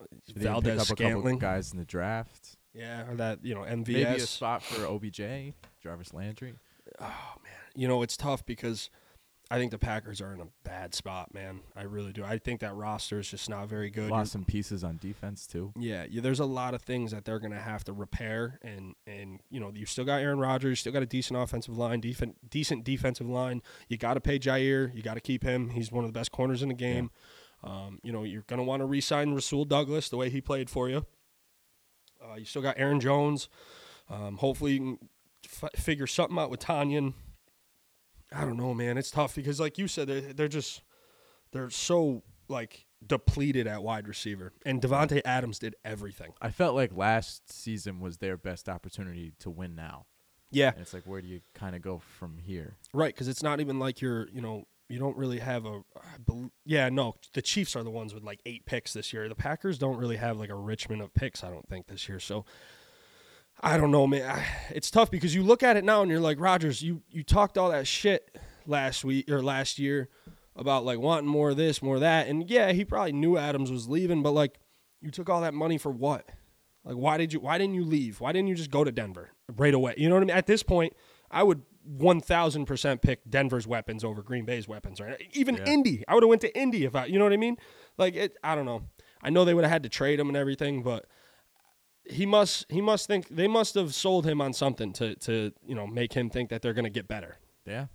Uh, 0.00 0.04
did 0.26 0.36
they 0.36 0.40
pick 0.40 0.48
Valdes 0.48 0.68
up 0.68 0.72
a 0.72 0.76
couple 0.76 0.94
Scantling. 0.96 1.38
guys 1.38 1.72
in 1.72 1.78
the 1.78 1.84
draft. 1.84 2.56
Yeah, 2.78 3.10
or 3.10 3.16
that 3.16 3.44
you 3.44 3.54
know 3.54 3.62
MVS. 3.62 3.86
Maybe 3.88 4.02
a 4.02 4.20
spot 4.20 4.62
for 4.62 4.86
OBJ, 4.86 5.54
Jarvis 5.82 6.14
Landry. 6.14 6.54
Oh 7.00 7.34
man, 7.42 7.52
you 7.74 7.88
know, 7.88 8.02
it's 8.02 8.16
tough 8.16 8.46
because 8.46 8.88
I 9.50 9.58
think 9.58 9.70
the 9.70 9.78
Packers 9.78 10.20
are 10.20 10.34
in 10.34 10.40
a 10.40 10.48
bad 10.62 10.94
spot, 10.94 11.32
man. 11.32 11.60
I 11.74 11.82
really 11.82 12.12
do. 12.12 12.22
I 12.22 12.38
think 12.38 12.60
that 12.60 12.74
roster 12.74 13.18
is 13.18 13.30
just 13.30 13.48
not 13.48 13.68
very 13.68 13.88
good. 13.88 14.10
Lost 14.10 14.32
some 14.32 14.44
pieces 14.44 14.84
on 14.84 14.98
defense 14.98 15.46
too. 15.46 15.72
Yeah, 15.78 16.04
yeah, 16.08 16.20
there's 16.20 16.40
a 16.40 16.44
lot 16.44 16.74
of 16.74 16.82
things 16.82 17.12
that 17.12 17.24
they're 17.24 17.38
going 17.38 17.52
to 17.52 17.58
have 17.58 17.82
to 17.84 17.92
repair, 17.92 18.58
and 18.62 18.94
and 19.06 19.40
you 19.50 19.58
know 19.58 19.72
you 19.74 19.86
still 19.86 20.04
got 20.04 20.20
Aaron 20.20 20.38
Rodgers, 20.38 20.70
you 20.70 20.76
still 20.76 20.92
got 20.92 21.02
a 21.02 21.06
decent 21.06 21.38
offensive 21.40 21.76
line, 21.76 22.00
decent 22.00 22.50
decent 22.50 22.84
defensive 22.84 23.28
line. 23.28 23.62
You 23.88 23.96
got 23.96 24.14
to 24.14 24.20
pay 24.20 24.38
Jaire, 24.38 24.94
you 24.94 25.02
got 25.02 25.14
to 25.14 25.20
keep 25.20 25.42
him. 25.42 25.70
He's 25.70 25.90
one 25.90 26.04
of 26.04 26.12
the 26.12 26.18
best 26.18 26.30
corners 26.30 26.62
in 26.62 26.68
the 26.68 26.74
game. 26.74 27.10
Um, 27.64 27.98
you 28.04 28.12
know 28.12 28.22
you're 28.22 28.42
going 28.42 28.58
to 28.58 28.64
want 28.64 28.80
to 28.80 28.86
re-sign 28.86 29.32
Rasul 29.32 29.64
Douglas 29.64 30.10
the 30.10 30.16
way 30.16 30.30
he 30.30 30.40
played 30.40 30.70
for 30.70 30.88
you. 30.88 31.06
Uh, 32.30 32.36
you 32.36 32.44
still 32.44 32.62
got 32.62 32.74
Aaron 32.78 33.00
Jones. 33.00 33.48
Um, 34.10 34.36
hopefully 34.38 34.72
you 34.72 34.78
can 34.80 35.08
f- 35.62 35.80
figure 35.80 36.06
something 36.06 36.38
out 36.38 36.50
with 36.50 36.60
Tonyan. 36.60 37.14
I 38.32 38.42
don't 38.42 38.56
know, 38.56 38.74
man. 38.74 38.98
It's 38.98 39.10
tough 39.10 39.34
because, 39.36 39.58
like 39.60 39.78
you 39.78 39.88
said, 39.88 40.08
they're, 40.08 40.20
they're 40.20 40.48
just 40.48 40.82
they're 41.52 41.70
so 41.70 42.22
like 42.48 42.86
depleted 43.06 43.66
at 43.66 43.82
wide 43.82 44.06
receiver, 44.08 44.52
and 44.66 44.82
Davante 44.82 45.20
Adams 45.24 45.58
did 45.58 45.74
everything. 45.84 46.32
I 46.40 46.50
felt 46.50 46.74
like 46.74 46.94
last 46.94 47.50
season 47.50 48.00
was 48.00 48.18
their 48.18 48.36
best 48.36 48.68
opportunity 48.68 49.32
to 49.40 49.50
win 49.50 49.74
now. 49.74 50.06
Yeah, 50.50 50.70
And 50.72 50.80
it's 50.80 50.94
like, 50.94 51.04
where 51.04 51.20
do 51.20 51.28
you 51.28 51.40
kind 51.54 51.76
of 51.76 51.82
go 51.82 51.98
from 51.98 52.38
here? 52.38 52.76
right. 52.94 53.14
Because 53.14 53.28
it's 53.28 53.42
not 53.42 53.60
even 53.60 53.78
like 53.78 54.00
you're, 54.00 54.28
you 54.30 54.40
know, 54.40 54.64
you 54.88 54.98
don't 54.98 55.16
really 55.16 55.38
have 55.38 55.66
a 55.66 55.82
Yeah, 56.64 56.88
no. 56.88 57.14
The 57.34 57.42
Chiefs 57.42 57.76
are 57.76 57.82
the 57.82 57.90
ones 57.90 58.14
with 58.14 58.22
like 58.22 58.40
eight 58.46 58.66
picks 58.66 58.92
this 58.92 59.12
year. 59.12 59.28
The 59.28 59.34
Packers 59.34 59.78
don't 59.78 59.98
really 59.98 60.16
have 60.16 60.38
like 60.38 60.50
a 60.50 60.54
Richmond 60.54 61.02
of 61.02 61.12
picks. 61.14 61.44
I 61.44 61.50
don't 61.50 61.68
think 61.68 61.86
this 61.86 62.08
year. 62.08 62.20
So. 62.20 62.44
I 63.60 63.76
don't 63.76 63.90
know, 63.90 64.06
man. 64.06 64.40
It's 64.70 64.88
tough 64.88 65.10
because 65.10 65.34
you 65.34 65.42
look 65.42 65.64
at 65.64 65.76
it 65.76 65.82
now 65.82 66.02
and 66.02 66.08
you're 66.08 66.20
like, 66.20 66.38
Rodgers, 66.38 66.80
you 66.80 67.02
you 67.10 67.24
talked 67.24 67.58
all 67.58 67.70
that 67.70 67.88
shit 67.88 68.38
last 68.66 69.04
week 69.04 69.28
or 69.28 69.42
last 69.42 69.80
year 69.80 70.08
about 70.54 70.84
like 70.84 71.00
wanting 71.00 71.28
more 71.28 71.50
of 71.50 71.56
this, 71.56 71.82
more 71.82 71.96
of 71.96 72.02
that, 72.02 72.28
and 72.28 72.48
yeah, 72.48 72.70
he 72.70 72.84
probably 72.84 73.12
knew 73.12 73.36
Adams 73.36 73.70
was 73.70 73.88
leaving, 73.88 74.22
but 74.22 74.30
like, 74.30 74.60
you 75.00 75.10
took 75.10 75.28
all 75.28 75.40
that 75.40 75.54
money 75.54 75.76
for 75.76 75.90
what? 75.90 76.28
Like, 76.84 76.96
why 76.96 77.16
did 77.16 77.32
you? 77.32 77.40
Why 77.40 77.58
didn't 77.58 77.74
you 77.74 77.84
leave? 77.84 78.20
Why 78.20 78.32
didn't 78.32 78.48
you 78.48 78.54
just 78.54 78.70
go 78.70 78.84
to 78.84 78.92
Denver 78.92 79.30
right 79.56 79.74
away? 79.74 79.94
You 79.96 80.08
know 80.08 80.14
what 80.14 80.22
I 80.22 80.26
mean? 80.26 80.36
At 80.36 80.46
this 80.46 80.62
point, 80.62 80.94
I 81.30 81.42
would 81.42 81.62
one 81.88 82.20
thousand 82.20 82.66
percent 82.66 83.00
pick 83.02 83.20
Denver's 83.28 83.66
weapons 83.66 84.04
over 84.04 84.22
Green 84.22 84.44
Bay's 84.44 84.68
weapons, 84.68 85.00
right? 85.00 85.20
Even 85.32 85.56
Yeah. 85.56 85.64
Indy, 85.64 86.04
I 86.06 86.14
would 86.14 86.22
have 86.22 86.28
went 86.28 86.42
to 86.42 86.58
Indy 86.58 86.84
if 86.84 86.94
I, 86.94 87.06
you 87.06 87.18
know 87.18 87.24
what 87.24 87.32
I 87.32 87.38
mean? 87.38 87.56
Like, 87.96 88.14
it, 88.14 88.36
I 88.44 88.54
don't 88.54 88.66
know. 88.66 88.82
I 89.22 89.30
know 89.30 89.44
they 89.44 89.54
would 89.54 89.64
have 89.64 89.72
had 89.72 89.82
to 89.84 89.88
trade 89.88 90.20
him 90.20 90.28
and 90.28 90.36
everything, 90.36 90.82
but 90.82 91.06
he 92.04 92.26
must 92.26 92.66
he 92.68 92.80
must 92.80 93.06
think 93.06 93.28
they 93.28 93.48
must 93.48 93.74
have 93.74 93.94
sold 93.94 94.26
him 94.26 94.40
on 94.40 94.52
something 94.52 94.92
to 94.94 95.14
to 95.16 95.52
you 95.66 95.74
know 95.74 95.86
make 95.86 96.12
him 96.12 96.30
think 96.30 96.50
that 96.50 96.62
they're 96.62 96.74
going 96.74 96.84
to 96.84 96.90
get 96.90 97.08
better. 97.08 97.38
Yeah. 97.66 97.86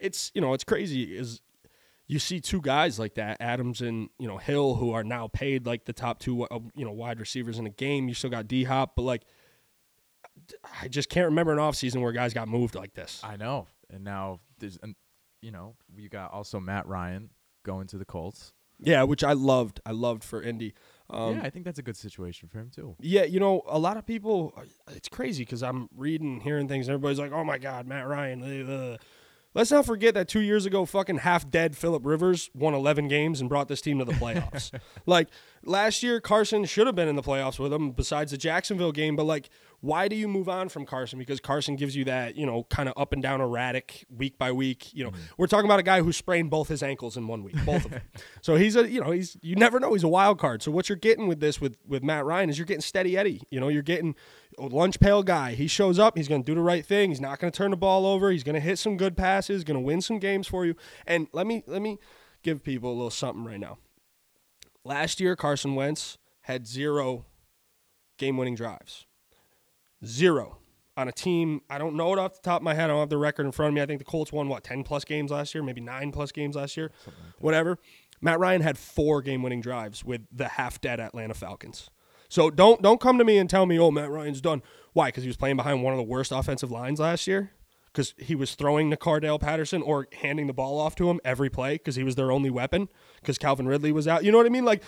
It's 0.00 0.30
you 0.34 0.40
know 0.40 0.52
it's 0.54 0.64
crazy 0.64 1.16
is 1.16 1.40
you 2.06 2.18
see 2.18 2.40
two 2.40 2.60
guys 2.60 2.98
like 2.98 3.14
that 3.14 3.38
Adams 3.40 3.80
and 3.80 4.10
you 4.18 4.28
know 4.28 4.38
Hill 4.38 4.74
who 4.74 4.92
are 4.92 5.04
now 5.04 5.28
paid 5.28 5.66
like 5.66 5.84
the 5.86 5.92
top 5.92 6.18
two 6.18 6.44
uh, 6.44 6.58
you 6.74 6.84
know 6.84 6.92
wide 6.92 7.20
receivers 7.20 7.58
in 7.58 7.64
the 7.64 7.70
game. 7.70 8.08
You 8.08 8.14
still 8.14 8.30
got 8.30 8.46
D 8.46 8.64
Hop, 8.64 8.96
but 8.96 9.02
like 9.02 9.22
I 10.80 10.88
just 10.88 11.08
can't 11.08 11.26
remember 11.26 11.52
an 11.52 11.58
offseason 11.58 12.00
where 12.02 12.12
guys 12.12 12.34
got 12.34 12.48
moved 12.48 12.74
like 12.74 12.94
this. 12.94 13.20
I 13.22 13.36
know. 13.36 13.68
And 13.90 14.04
now 14.04 14.40
there's, 14.58 14.78
an, 14.82 14.94
you 15.42 15.50
know, 15.50 15.76
you 15.96 16.08
got 16.08 16.32
also 16.32 16.60
Matt 16.60 16.86
Ryan 16.86 17.30
going 17.64 17.86
to 17.88 17.98
the 17.98 18.04
Colts. 18.04 18.52
Yeah, 18.80 19.04
which 19.04 19.22
I 19.22 19.32
loved. 19.32 19.80
I 19.86 19.92
loved 19.92 20.24
for 20.24 20.42
Indy. 20.42 20.74
Um, 21.08 21.36
yeah, 21.36 21.42
I 21.44 21.50
think 21.50 21.64
that's 21.64 21.78
a 21.78 21.82
good 21.82 21.96
situation 21.96 22.48
for 22.48 22.58
him 22.58 22.70
too. 22.74 22.96
Yeah, 23.00 23.24
you 23.24 23.38
know, 23.38 23.62
a 23.66 23.78
lot 23.78 23.96
of 23.96 24.04
people, 24.04 24.52
it's 24.88 25.08
crazy 25.08 25.44
because 25.44 25.62
I'm 25.62 25.88
reading, 25.96 26.40
hearing 26.40 26.66
things, 26.66 26.88
and 26.88 26.94
everybody's 26.94 27.18
like, 27.18 27.32
oh 27.32 27.44
my 27.44 27.58
God, 27.58 27.86
Matt 27.86 28.06
Ryan. 28.06 28.42
uh, 28.42 28.72
uh." 28.72 28.96
Let's 29.54 29.70
not 29.70 29.86
forget 29.86 30.14
that 30.14 30.26
two 30.26 30.40
years 30.40 30.66
ago, 30.66 30.84
fucking 30.84 31.18
half 31.18 31.48
dead 31.48 31.76
Philip 31.76 32.04
Rivers 32.04 32.50
won 32.54 32.74
11 32.74 33.06
games 33.06 33.40
and 33.40 33.48
brought 33.48 33.68
this 33.68 33.80
team 33.80 34.00
to 34.00 34.04
the 34.04 34.12
playoffs. 34.12 34.76
like, 35.06 35.28
last 35.66 36.02
year 36.02 36.20
Carson 36.20 36.64
should 36.64 36.86
have 36.86 36.96
been 36.96 37.08
in 37.08 37.16
the 37.16 37.22
playoffs 37.22 37.58
with 37.58 37.72
him 37.72 37.90
besides 37.92 38.30
the 38.32 38.38
Jacksonville 38.38 38.92
game, 38.92 39.16
but 39.16 39.24
like 39.24 39.48
why 39.80 40.08
do 40.08 40.16
you 40.16 40.26
move 40.26 40.48
on 40.48 40.70
from 40.70 40.86
Carson? 40.86 41.18
Because 41.18 41.40
Carson 41.40 41.76
gives 41.76 41.94
you 41.94 42.06
that, 42.06 42.36
you 42.36 42.46
know, 42.46 42.62
kind 42.70 42.88
of 42.88 42.94
up 42.96 43.12
and 43.12 43.22
down 43.22 43.42
erratic 43.42 44.06
week 44.08 44.38
by 44.38 44.50
week. 44.50 44.94
You 44.94 45.04
know, 45.04 45.10
Mm-hmm. 45.10 45.20
we're 45.36 45.46
talking 45.46 45.66
about 45.66 45.78
a 45.78 45.82
guy 45.82 46.00
who 46.00 46.10
sprained 46.10 46.48
both 46.48 46.68
his 46.68 46.82
ankles 46.82 47.18
in 47.18 47.26
one 47.28 47.44
week, 47.44 47.54
both 47.66 47.84
of 47.84 47.90
them. 47.90 48.00
so 48.40 48.54
he's 48.56 48.76
a, 48.76 48.90
you 48.90 49.02
know, 49.02 49.10
he's 49.10 49.36
you 49.42 49.56
never 49.56 49.78
know. 49.78 49.92
He's 49.92 50.02
a 50.02 50.08
wild 50.08 50.38
card. 50.38 50.62
So 50.62 50.70
what 50.70 50.88
you're 50.88 50.96
getting 50.96 51.28
with 51.28 51.40
this 51.40 51.60
with 51.60 51.76
with 51.86 52.02
Matt 52.02 52.24
Ryan 52.24 52.48
is 52.48 52.56
you're 52.58 52.64
getting 52.64 52.80
steady 52.80 53.14
Eddie. 53.18 53.42
You 53.50 53.60
know, 53.60 53.68
you're 53.68 53.82
getting 53.82 54.14
a 54.58 54.62
lunch 54.64 55.00
pail 55.00 55.22
guy. 55.22 55.52
He 55.52 55.66
shows 55.66 55.98
up. 55.98 56.16
He's 56.16 56.28
going 56.28 56.42
to 56.42 56.46
do 56.50 56.54
the 56.54 56.62
right 56.62 56.86
thing. 56.86 57.10
He's 57.10 57.20
not 57.20 57.38
going 57.38 57.52
to 57.52 57.56
turn 57.56 57.70
the 57.70 57.76
ball 57.76 58.06
over. 58.06 58.30
He's 58.30 58.42
going 58.44 58.54
to 58.54 58.60
hit 58.60 58.78
some 58.78 58.96
good 58.96 59.18
passes. 59.18 59.64
Going 59.64 59.78
to 59.78 59.84
win 59.84 60.00
some 60.00 60.18
games 60.18 60.46
for 60.46 60.64
you. 60.64 60.76
And 61.06 61.26
let 61.34 61.46
me 61.46 61.62
let 61.66 61.82
me 61.82 61.98
give 62.42 62.64
people 62.64 62.90
a 62.90 62.94
little 62.94 63.10
something 63.10 63.44
right 63.44 63.60
now. 63.60 63.76
Last 64.84 65.20
year, 65.20 65.34
Carson 65.34 65.74
Wentz 65.74 66.18
had 66.42 66.66
zero 66.66 67.24
game 68.18 68.36
winning 68.36 68.54
drives. 68.54 69.06
Zero. 70.04 70.58
On 70.96 71.08
a 71.08 71.12
team, 71.12 71.62
I 71.68 71.78
don't 71.78 71.96
know 71.96 72.12
it 72.12 72.18
off 72.18 72.34
the 72.34 72.42
top 72.42 72.60
of 72.60 72.62
my 72.62 72.74
head. 72.74 72.84
I 72.84 72.86
don't 72.88 73.00
have 73.00 73.08
the 73.08 73.18
record 73.18 73.46
in 73.46 73.52
front 73.52 73.70
of 73.70 73.74
me. 73.74 73.80
I 73.80 73.86
think 73.86 73.98
the 73.98 74.04
Colts 74.04 74.32
won, 74.32 74.48
what, 74.48 74.62
10 74.62 74.84
plus 74.84 75.04
games 75.04 75.32
last 75.32 75.54
year, 75.54 75.64
maybe 75.64 75.80
nine 75.80 76.12
plus 76.12 76.30
games 76.30 76.54
last 76.54 76.76
year, 76.76 76.92
whatever. 77.40 77.78
Matt 78.20 78.38
Ryan 78.38 78.60
had 78.60 78.78
four 78.78 79.20
game 79.20 79.42
winning 79.42 79.60
drives 79.60 80.04
with 80.04 80.20
the 80.30 80.48
half 80.48 80.80
dead 80.80 81.00
Atlanta 81.00 81.34
Falcons. 81.34 81.90
So 82.28 82.50
don't 82.50 82.80
don't 82.80 83.00
come 83.00 83.18
to 83.18 83.24
me 83.24 83.38
and 83.38 83.48
tell 83.50 83.66
me, 83.66 83.78
oh, 83.78 83.90
Matt 83.90 84.10
Ryan's 84.10 84.40
done. 84.40 84.62
Why? 84.92 85.08
Because 85.08 85.24
he 85.24 85.28
was 85.28 85.36
playing 85.36 85.56
behind 85.56 85.82
one 85.82 85.92
of 85.92 85.98
the 85.98 86.04
worst 86.04 86.30
offensive 86.30 86.70
lines 86.70 87.00
last 87.00 87.26
year? 87.26 87.52
Because 87.94 88.12
he 88.18 88.34
was 88.34 88.56
throwing 88.56 88.90
to 88.90 88.96
Cordarrelle 88.96 89.40
Patterson 89.40 89.80
or 89.80 90.08
handing 90.20 90.48
the 90.48 90.52
ball 90.52 90.80
off 90.80 90.96
to 90.96 91.08
him 91.08 91.20
every 91.24 91.48
play 91.48 91.74
because 91.74 91.94
he 91.94 92.02
was 92.02 92.16
their 92.16 92.32
only 92.32 92.50
weapon 92.50 92.88
because 93.20 93.38
Calvin 93.38 93.68
Ridley 93.68 93.92
was 93.92 94.08
out. 94.08 94.24
You 94.24 94.32
know 94.32 94.38
what 94.38 94.46
I 94.46 94.50
mean? 94.50 94.64
Like, 94.64 94.82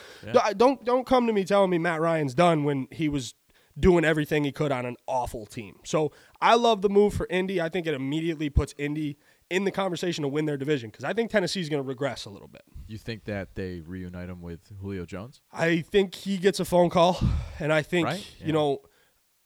don't 0.57 0.85
don't 0.85 1.07
come 1.07 1.29
to 1.29 1.33
me 1.33 1.45
telling 1.45 1.71
me 1.71 1.79
Matt 1.79 2.01
Ryan's 2.01 2.35
done 2.35 2.65
when 2.65 2.89
he 2.91 3.09
was 3.09 3.35
doing 3.79 4.05
everything 4.05 4.43
he 4.43 4.51
could 4.51 4.73
on 4.73 4.85
an 4.87 4.97
awful 5.07 5.47
team. 5.47 5.77
So 5.85 6.11
I 6.41 6.55
love 6.57 6.83
the 6.83 6.89
move 6.89 7.15
for 7.15 7.27
Indy. 7.31 7.61
I 7.61 7.69
think 7.69 7.87
it 7.87 7.95
immediately 7.95 8.49
puts 8.51 8.75
Indy 8.77 9.19
in 9.51 9.63
the 9.65 9.71
conversation 9.71 10.23
to 10.23 10.29
win 10.29 10.47
their 10.47 10.57
division 10.57 10.91
because 10.91 11.05
I 11.05 11.13
think 11.13 11.31
Tennessee's 11.31 11.69
going 11.69 11.83
to 11.83 11.87
regress 11.87 12.25
a 12.25 12.31
little 12.31 12.49
bit. 12.49 12.63
You 12.89 12.99
think 12.99 13.25
that 13.27 13.55
they 13.55 13.81
reunite 13.81 14.29
him 14.29 14.43
with 14.43 14.61
Julio 14.81 15.05
Jones? 15.05 15.43
I 15.53 15.83
think 15.83 16.15
he 16.17 16.39
gets 16.39 16.59
a 16.59 16.65
phone 16.65 16.91
call, 16.91 17.21
and 17.61 17.73
I 17.73 17.83
think 17.83 18.07
Right? 18.07 18.27
you 18.45 18.53
know, 18.53 18.81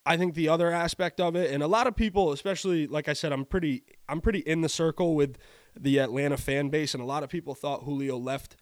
I 0.07 0.16
think 0.16 0.35
the 0.35 0.49
other 0.49 0.71
aspect 0.71 1.21
of 1.21 1.37
it, 1.37 1.50
and 1.50 1.62
a 1.62 1.66
lot 1.66 1.87
of 1.87 1.95
people, 1.95 2.33
especially 2.33 2.87
like 2.87 3.09
I 3.09 3.12
said, 3.12 3.33
I'm 3.33 3.45
pretty, 3.45 3.85
I'm 4.09 4.21
pretty 4.21 4.40
in 4.40 4.62
the 4.62 4.69
circle 4.69 5.14
with 5.14 5.37
the 5.78 5.99
Atlanta 5.99 6.37
fan 6.37 6.69
base, 6.69 6.95
and 6.95 7.02
a 7.02 7.07
lot 7.07 7.23
of 7.23 7.28
people 7.28 7.54
thought 7.54 7.83
Julio 7.83 8.16
left 8.16 8.57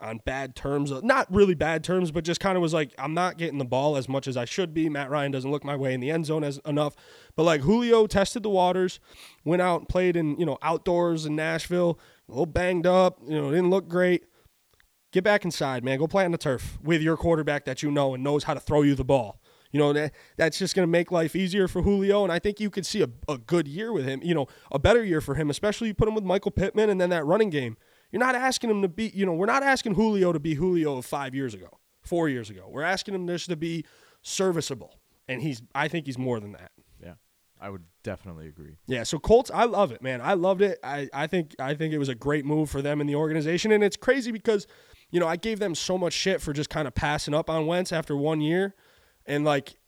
on 0.00 0.18
bad 0.24 0.56
terms, 0.56 0.90
uh, 0.90 1.00
not 1.02 1.32
really 1.32 1.54
bad 1.54 1.84
terms, 1.84 2.10
but 2.10 2.24
just 2.24 2.40
kind 2.40 2.56
of 2.56 2.62
was 2.62 2.72
like, 2.72 2.92
I'm 2.98 3.14
not 3.14 3.36
getting 3.36 3.58
the 3.58 3.64
ball 3.64 3.96
as 3.96 4.08
much 4.08 4.26
as 4.26 4.36
I 4.36 4.46
should 4.46 4.72
be. 4.72 4.88
Matt 4.88 5.10
Ryan 5.10 5.30
doesn't 5.30 5.50
look 5.50 5.62
my 5.62 5.76
way 5.76 5.92
in 5.92 6.00
the 6.00 6.10
end 6.10 6.26
zone 6.26 6.42
as 6.42 6.58
enough, 6.64 6.96
but 7.36 7.42
like 7.44 7.60
Julio 7.60 8.06
tested 8.06 8.42
the 8.42 8.50
waters, 8.50 8.98
went 9.44 9.62
out 9.62 9.80
and 9.80 9.88
played 9.88 10.16
in 10.16 10.38
you 10.38 10.46
know 10.46 10.58
outdoors 10.62 11.26
in 11.26 11.36
Nashville, 11.36 11.98
a 12.28 12.32
little 12.32 12.46
banged 12.46 12.86
up, 12.86 13.18
you 13.26 13.40
know, 13.40 13.50
didn't 13.50 13.70
look 13.70 13.88
great. 13.88 14.24
Get 15.12 15.24
back 15.24 15.44
inside, 15.44 15.84
man. 15.84 15.98
Go 15.98 16.06
play 16.06 16.24
on 16.24 16.30
the 16.30 16.38
turf 16.38 16.78
with 16.82 17.02
your 17.02 17.16
quarterback 17.16 17.64
that 17.64 17.82
you 17.82 17.90
know 17.90 18.14
and 18.14 18.22
knows 18.22 18.44
how 18.44 18.54
to 18.54 18.60
throw 18.60 18.82
you 18.82 18.94
the 18.94 19.04
ball. 19.04 19.40
You 19.72 19.78
know, 19.78 19.92
that, 19.92 20.12
that's 20.36 20.58
just 20.58 20.74
going 20.74 20.86
to 20.86 20.90
make 20.90 21.12
life 21.12 21.36
easier 21.36 21.68
for 21.68 21.82
Julio. 21.82 22.24
And 22.24 22.32
I 22.32 22.38
think 22.38 22.58
you 22.58 22.70
could 22.70 22.84
see 22.84 23.02
a, 23.02 23.08
a 23.28 23.38
good 23.38 23.68
year 23.68 23.92
with 23.92 24.04
him, 24.04 24.20
you 24.22 24.34
know, 24.34 24.46
a 24.72 24.78
better 24.78 25.04
year 25.04 25.20
for 25.20 25.36
him, 25.36 25.48
especially 25.48 25.88
you 25.88 25.94
put 25.94 26.08
him 26.08 26.14
with 26.14 26.24
Michael 26.24 26.50
Pittman 26.50 26.90
and 26.90 27.00
then 27.00 27.10
that 27.10 27.24
running 27.24 27.50
game. 27.50 27.76
You're 28.10 28.20
not 28.20 28.34
asking 28.34 28.70
him 28.70 28.82
to 28.82 28.88
be, 28.88 29.12
you 29.14 29.24
know, 29.24 29.32
we're 29.32 29.46
not 29.46 29.62
asking 29.62 29.94
Julio 29.94 30.32
to 30.32 30.40
be 30.40 30.54
Julio 30.54 30.96
of 30.98 31.06
five 31.06 31.34
years 31.34 31.54
ago, 31.54 31.78
four 32.02 32.28
years 32.28 32.50
ago. 32.50 32.66
We're 32.68 32.82
asking 32.82 33.14
him 33.14 33.28
just 33.28 33.48
to 33.48 33.56
be 33.56 33.84
serviceable. 34.22 34.96
And 35.28 35.40
he's, 35.40 35.62
I 35.76 35.86
think 35.86 36.06
he's 36.06 36.18
more 36.18 36.40
than 36.40 36.50
that. 36.52 36.72
Yeah, 37.00 37.14
I 37.60 37.70
would 37.70 37.84
definitely 38.02 38.48
agree. 38.48 38.78
Yeah, 38.88 39.04
so 39.04 39.20
Colts, 39.20 39.48
I 39.54 39.64
love 39.64 39.92
it, 39.92 40.02
man. 40.02 40.20
I 40.20 40.34
loved 40.34 40.60
it. 40.60 40.80
I, 40.82 41.08
I 41.14 41.28
think 41.28 41.54
I 41.60 41.74
think 41.74 41.94
it 41.94 41.98
was 41.98 42.08
a 42.08 42.16
great 42.16 42.44
move 42.44 42.68
for 42.68 42.82
them 42.82 43.00
in 43.00 43.06
the 43.06 43.14
organization, 43.14 43.70
and 43.70 43.84
it's 43.84 43.96
crazy 43.96 44.32
because, 44.32 44.66
you 45.12 45.20
know, 45.20 45.28
I 45.28 45.36
gave 45.36 45.60
them 45.60 45.76
so 45.76 45.96
much 45.96 46.12
shit 46.12 46.40
for 46.40 46.52
just 46.52 46.68
kind 46.68 46.88
of 46.88 46.94
passing 46.96 47.32
up 47.32 47.48
on 47.48 47.66
Wentz 47.66 47.92
after 47.92 48.16
one 48.16 48.40
year, 48.40 48.74
and 49.30 49.44
like, 49.44 49.78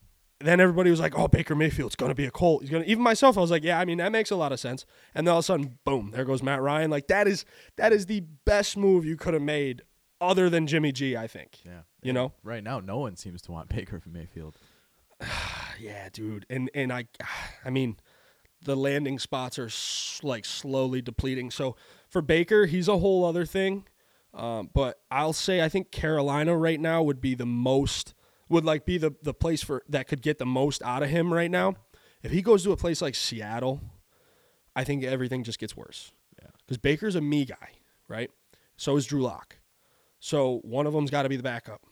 then 0.41 0.59
everybody 0.61 0.91
was 0.91 1.01
like, 1.01 1.19
"Oh, 1.19 1.29
Baker 1.29 1.55
Mayfield's 1.55 1.97
going 1.97 2.11
to 2.11 2.15
be 2.15 2.25
a 2.25 2.31
Colt. 2.31 2.63
He's 2.63 2.71
going 2.71 2.83
to." 2.85 2.89
Even 2.91 3.03
myself, 3.03 3.37
I 3.37 3.41
was 3.41 3.51
like, 3.51 3.63
"Yeah, 3.65 3.79
I 3.79 3.85
mean 3.85 3.99
that 3.99 4.11
makes 4.13 4.31
a 4.31 4.37
lot 4.37 4.53
of 4.53 4.59
sense." 4.61 4.87
And 5.15 5.27
then 5.27 5.33
all 5.33 5.39
of 5.39 5.45
a 5.45 5.47
sudden, 5.47 5.79
boom, 5.85 6.11
there 6.13 6.25
goes 6.25 6.43
Matt 6.43 6.63
Ryan. 6.63 6.91
Like 6.91 7.09
that 7.09 7.29
is 7.29 7.45
that 7.77 7.93
is 7.93 8.07
the 8.07 8.21
best 8.45 8.77
move 8.77 9.05
you 9.05 9.17
could 9.17 9.35
have 9.35 9.43
made, 9.43 9.83
other 10.21 10.49
than 10.51 10.67
Jimmy 10.67 10.93
G. 10.93 11.17
I 11.17 11.27
think. 11.27 11.59
Yeah, 11.65 11.83
You 12.03 12.13
know. 12.13 12.33
right 12.43 12.63
now 12.65 12.81
no 12.81 12.99
one 12.99 13.17
seems 13.17 13.43
to 13.43 13.53
want 13.53 13.69
Baker 13.69 14.01
from 14.01 14.13
Mayfield. 14.15 14.57
Yeah, 15.81 16.09
dude. 16.13 16.47
And 16.51 16.71
and 16.75 16.93
I 16.93 17.07
I 17.65 17.71
mean 17.71 17.97
the 18.65 18.77
landing 18.77 19.19
spots 19.19 19.59
are 19.59 19.67
s- 19.67 20.21
like 20.23 20.45
slowly 20.45 21.03
depleting. 21.03 21.51
So 21.51 21.75
for 22.09 22.23
Baker, 22.23 22.67
he's 22.67 22.87
a 22.89 22.99
whole 22.99 23.25
other 23.25 23.45
thing. 23.45 23.85
Um, 24.35 24.71
but 24.73 25.01
I'll 25.11 25.33
say 25.33 25.63
I 25.63 25.69
think 25.69 25.91
Carolina 25.91 26.57
right 26.57 26.81
now 26.81 27.03
would 27.03 27.21
be 27.21 27.35
the 27.35 27.47
most 27.47 28.15
would 28.53 28.65
like 28.65 28.87
be 28.87 28.99
the 28.99 29.15
the 29.23 29.35
place 29.35 29.63
for 29.63 29.83
that 29.89 30.07
could 30.07 30.23
get 30.23 30.39
the 30.39 30.47
most 30.47 30.83
out 30.83 31.03
of 31.03 31.09
him 31.09 31.33
right 31.33 31.51
now. 31.51 31.75
If 32.23 32.31
he 32.31 32.41
goes 32.41 32.63
to 32.65 32.73
a 32.73 32.77
place 32.77 33.03
like 33.03 33.15
Seattle, 33.15 33.81
I 34.77 34.85
think 34.85 35.03
everything 35.03 35.43
just 35.43 35.59
gets 35.59 35.77
worse. 35.77 36.13
Yeah. 36.41 36.51
Because 36.61 36.79
Baker's 36.79 37.17
a 37.17 37.21
me 37.21 37.45
guy, 37.45 37.73
right? 38.09 38.31
So 38.77 38.97
is 38.97 39.07
Drew 39.07 39.23
Lock. 39.23 39.59
So 40.21 40.61
one 40.63 40.87
of 40.87 40.93
them's 40.93 41.11
got 41.11 41.23
to 41.23 41.29
be 41.29 41.37
the 41.37 41.43
backup. 41.43 41.83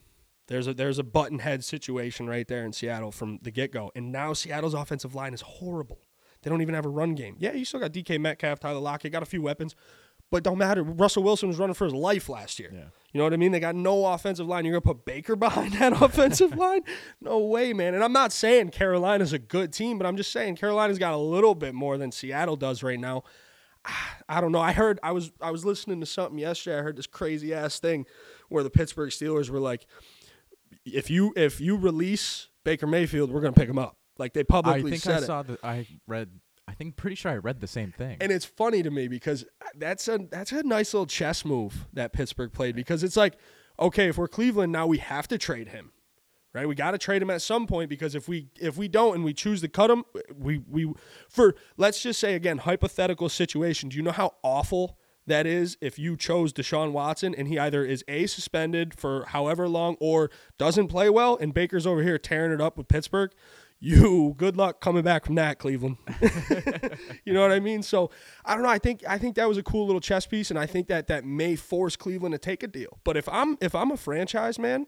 There's 0.46 0.66
a 0.66 0.74
there's 0.74 0.98
a 0.98 1.04
button 1.04 1.40
head 1.40 1.64
situation 1.64 2.28
right 2.28 2.46
there 2.46 2.64
in 2.64 2.72
Seattle 2.72 3.12
from 3.12 3.38
the 3.42 3.50
get 3.50 3.72
go, 3.72 3.90
and 3.94 4.12
now 4.12 4.32
Seattle's 4.32 4.74
offensive 4.74 5.14
line 5.14 5.34
is 5.34 5.40
horrible. 5.40 5.98
They 6.42 6.50
don't 6.50 6.62
even 6.62 6.74
have 6.74 6.86
a 6.86 6.90
run 6.90 7.14
game. 7.14 7.36
Yeah, 7.38 7.52
you 7.52 7.64
still 7.64 7.80
got 7.80 7.92
DK 7.92 8.20
Metcalf, 8.20 8.60
Tyler 8.60 8.80
Lockett, 8.80 9.12
got 9.12 9.22
a 9.22 9.26
few 9.26 9.42
weapons, 9.42 9.76
but 10.30 10.42
don't 10.42 10.58
matter. 10.58 10.82
Russell 10.82 11.22
Wilson 11.22 11.48
was 11.48 11.58
running 11.58 11.74
for 11.74 11.84
his 11.84 11.94
life 11.94 12.28
last 12.28 12.58
year. 12.58 12.70
Yeah. 12.72 12.84
You 13.12 13.18
know 13.18 13.24
what 13.24 13.32
I 13.32 13.36
mean? 13.36 13.50
They 13.52 13.60
got 13.60 13.74
no 13.74 14.06
offensive 14.06 14.46
line. 14.46 14.64
You're 14.64 14.78
gonna 14.78 14.94
put 14.94 15.04
Baker 15.04 15.36
behind 15.36 15.72
that 15.74 16.00
offensive 16.00 16.56
line? 16.56 16.82
No 17.20 17.38
way, 17.38 17.72
man. 17.72 17.94
And 17.94 18.04
I'm 18.04 18.12
not 18.12 18.32
saying 18.32 18.70
Carolina's 18.70 19.32
a 19.32 19.38
good 19.38 19.72
team, 19.72 19.98
but 19.98 20.06
I'm 20.06 20.16
just 20.16 20.32
saying 20.32 20.56
Carolina's 20.56 20.98
got 20.98 21.12
a 21.12 21.18
little 21.18 21.54
bit 21.54 21.74
more 21.74 21.98
than 21.98 22.12
Seattle 22.12 22.56
does 22.56 22.82
right 22.82 23.00
now. 23.00 23.24
I 24.28 24.40
don't 24.40 24.52
know. 24.52 24.60
I 24.60 24.72
heard 24.72 25.00
I 25.02 25.12
was 25.12 25.32
I 25.40 25.50
was 25.50 25.64
listening 25.64 26.00
to 26.00 26.06
something 26.06 26.38
yesterday. 26.38 26.78
I 26.78 26.82
heard 26.82 26.96
this 26.96 27.06
crazy 27.06 27.52
ass 27.52 27.80
thing 27.80 28.06
where 28.48 28.62
the 28.62 28.70
Pittsburgh 28.70 29.10
Steelers 29.10 29.50
were 29.50 29.60
like, 29.60 29.86
if 30.84 31.10
you 31.10 31.32
if 31.36 31.60
you 31.60 31.76
release 31.76 32.48
Baker 32.64 32.86
Mayfield, 32.86 33.32
we're 33.32 33.40
gonna 33.40 33.52
pick 33.52 33.68
him 33.68 33.78
up. 33.78 33.96
Like 34.18 34.34
they 34.34 34.40
I 34.40 34.44
publicly 34.44 34.90
think 34.92 35.02
said 35.02 35.14
I 35.14 35.18
it. 35.22 35.26
saw 35.26 35.42
the. 35.42 35.58
I 35.62 35.86
read. 36.06 36.30
I 36.70 36.74
think 36.74 36.94
pretty 36.94 37.16
sure 37.16 37.32
I 37.32 37.36
read 37.36 37.60
the 37.60 37.66
same 37.66 37.90
thing. 37.90 38.18
And 38.20 38.30
it's 38.30 38.44
funny 38.44 38.84
to 38.84 38.90
me 38.92 39.08
because 39.08 39.44
that's 39.76 40.06
a 40.06 40.18
that's 40.30 40.52
a 40.52 40.62
nice 40.62 40.94
little 40.94 41.06
chess 41.06 41.44
move 41.44 41.88
that 41.92 42.12
Pittsburgh 42.12 42.52
played 42.52 42.76
because 42.76 43.02
it's 43.02 43.16
like, 43.16 43.34
okay, 43.78 44.08
if 44.08 44.16
we're 44.16 44.28
Cleveland 44.28 44.70
now, 44.72 44.86
we 44.86 44.98
have 44.98 45.26
to 45.28 45.38
trade 45.38 45.68
him, 45.70 45.90
right? 46.54 46.68
We 46.68 46.76
got 46.76 46.92
to 46.92 46.98
trade 46.98 47.22
him 47.22 47.30
at 47.30 47.42
some 47.42 47.66
point 47.66 47.90
because 47.90 48.14
if 48.14 48.28
we 48.28 48.50
if 48.60 48.76
we 48.76 48.86
don't 48.86 49.16
and 49.16 49.24
we 49.24 49.34
choose 49.34 49.60
to 49.62 49.68
cut 49.68 49.90
him, 49.90 50.04
we 50.38 50.58
we 50.58 50.92
for 51.28 51.56
let's 51.76 52.00
just 52.00 52.20
say 52.20 52.34
again 52.34 52.58
hypothetical 52.58 53.28
situation. 53.28 53.88
Do 53.88 53.96
you 53.96 54.02
know 54.04 54.12
how 54.12 54.34
awful 54.44 54.96
that 55.26 55.46
is 55.46 55.76
if 55.80 55.98
you 55.98 56.16
chose 56.16 56.52
Deshaun 56.52 56.92
Watson 56.92 57.34
and 57.34 57.48
he 57.48 57.58
either 57.58 57.84
is 57.84 58.04
a 58.06 58.26
suspended 58.26 58.94
for 58.98 59.24
however 59.26 59.68
long 59.68 59.96
or 59.98 60.30
doesn't 60.56 60.88
play 60.88 61.10
well 61.10 61.36
and 61.36 61.52
Baker's 61.52 61.86
over 61.86 62.02
here 62.02 62.18
tearing 62.18 62.52
it 62.52 62.60
up 62.60 62.78
with 62.78 62.86
Pittsburgh? 62.86 63.32
You 63.82 64.34
good 64.36 64.58
luck 64.58 64.80
coming 64.80 65.02
back 65.02 65.24
from 65.24 65.36
that, 65.36 65.58
Cleveland. 65.58 65.96
you 67.24 67.32
know 67.32 67.40
what 67.40 67.50
I 67.50 67.60
mean? 67.60 67.82
So 67.82 68.10
I 68.44 68.52
don't 68.52 68.62
know. 68.62 68.68
I 68.68 68.78
think 68.78 69.02
I 69.08 69.16
think 69.16 69.36
that 69.36 69.48
was 69.48 69.56
a 69.56 69.62
cool 69.62 69.86
little 69.86 70.02
chess 70.02 70.26
piece, 70.26 70.50
and 70.50 70.58
I 70.58 70.66
think 70.66 70.88
that 70.88 71.06
that 71.06 71.24
may 71.24 71.56
force 71.56 71.96
Cleveland 71.96 72.32
to 72.32 72.38
take 72.38 72.62
a 72.62 72.68
deal. 72.68 72.98
But 73.04 73.16
if 73.16 73.26
I'm 73.30 73.56
if 73.62 73.74
I'm 73.74 73.90
a 73.90 73.96
franchise 73.96 74.58
man, 74.58 74.86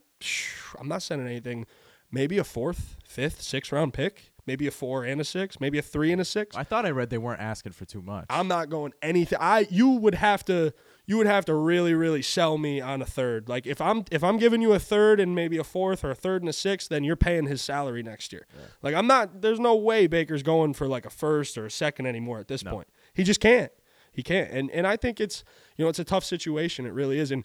I'm 0.79 0.89
not 0.89 1.03
sending 1.03 1.27
anything. 1.27 1.67
Maybe 2.11 2.37
a 2.37 2.45
fourth, 2.45 2.99
fifth, 3.07 3.41
sixth 3.41 3.73
round 3.73 3.95
pick. 3.95 4.32
Maybe 4.47 4.67
a 4.67 4.73
four 4.73 5.05
and 5.05 5.21
a 5.21 5.25
six. 5.25 5.61
Maybe 5.61 5.79
a 5.79 5.83
three 5.83 6.11
and 6.11 6.21
a 6.21 6.25
six. 6.25 6.57
I 6.57 6.65
thought 6.65 6.85
I 6.85 6.91
read 6.91 7.11
they 7.11 7.19
weren't 7.19 7.41
asking 7.41 7.73
for 7.73 7.85
too 7.85 8.03
much. 8.03 8.27
I'm 8.29 8.49
not 8.49 8.71
going 8.71 8.93
anything. 9.01 9.39
I 9.41 9.69
you 9.71 9.91
would 9.91 10.17
have 10.17 10.45
to 10.47 10.73
you 11.07 11.17
would 11.19 11.29
have 11.29 11.45
to 11.45 11.55
really 11.55 11.95
really 11.95 12.23
sell 12.23 12.59
me 12.59 12.81
on 12.81 13.01
a 13.01 13.07
third. 13.07 13.49
Like 13.49 13.67
if 13.67 13.81
I'm 13.81 14.05
if 14.11 14.25
I'm 14.25 14.39
giving 14.39 14.61
you 14.61 14.73
a 14.73 14.81
third 14.81 15.21
and 15.21 15.35
maybe 15.35 15.59
a 15.59 15.65
fourth 15.65 16.05
or 16.05 16.11
a 16.11 16.17
third 16.17 16.43
and 16.43 16.49
a 16.49 16.53
sixth, 16.53 16.89
then 16.89 17.05
you're 17.05 17.15
paying 17.17 17.47
his 17.47 17.63
salary 17.63 18.03
next 18.03 18.33
year. 18.33 18.47
Like 18.83 18.95
I'm 18.97 19.07
not. 19.07 19.43
There's 19.43 19.61
no 19.61 19.77
way 19.77 20.09
Baker's 20.09 20.43
going 20.43 20.75
for 20.75 20.89
like 20.89 21.07
a 21.07 21.11
first 21.11 21.57
or 21.57 21.67
a 21.67 21.71
second 21.71 22.07
anymore 22.07 22.41
at 22.41 22.49
this 22.49 22.65
point. 22.65 22.89
He 23.15 23.23
just 23.23 23.41
can't. 23.41 23.71
He 24.13 24.23
can't. 24.25 24.51
And 24.51 24.71
and 24.73 24.87
I 24.87 24.97
think 24.97 25.21
it's 25.21 25.45
you 25.77 25.85
know 25.85 25.89
it's 25.89 26.01
a 26.01 26.05
tough 26.05 26.25
situation. 26.25 26.85
It 26.85 26.93
really 26.93 27.19
is. 27.19 27.31
And 27.31 27.45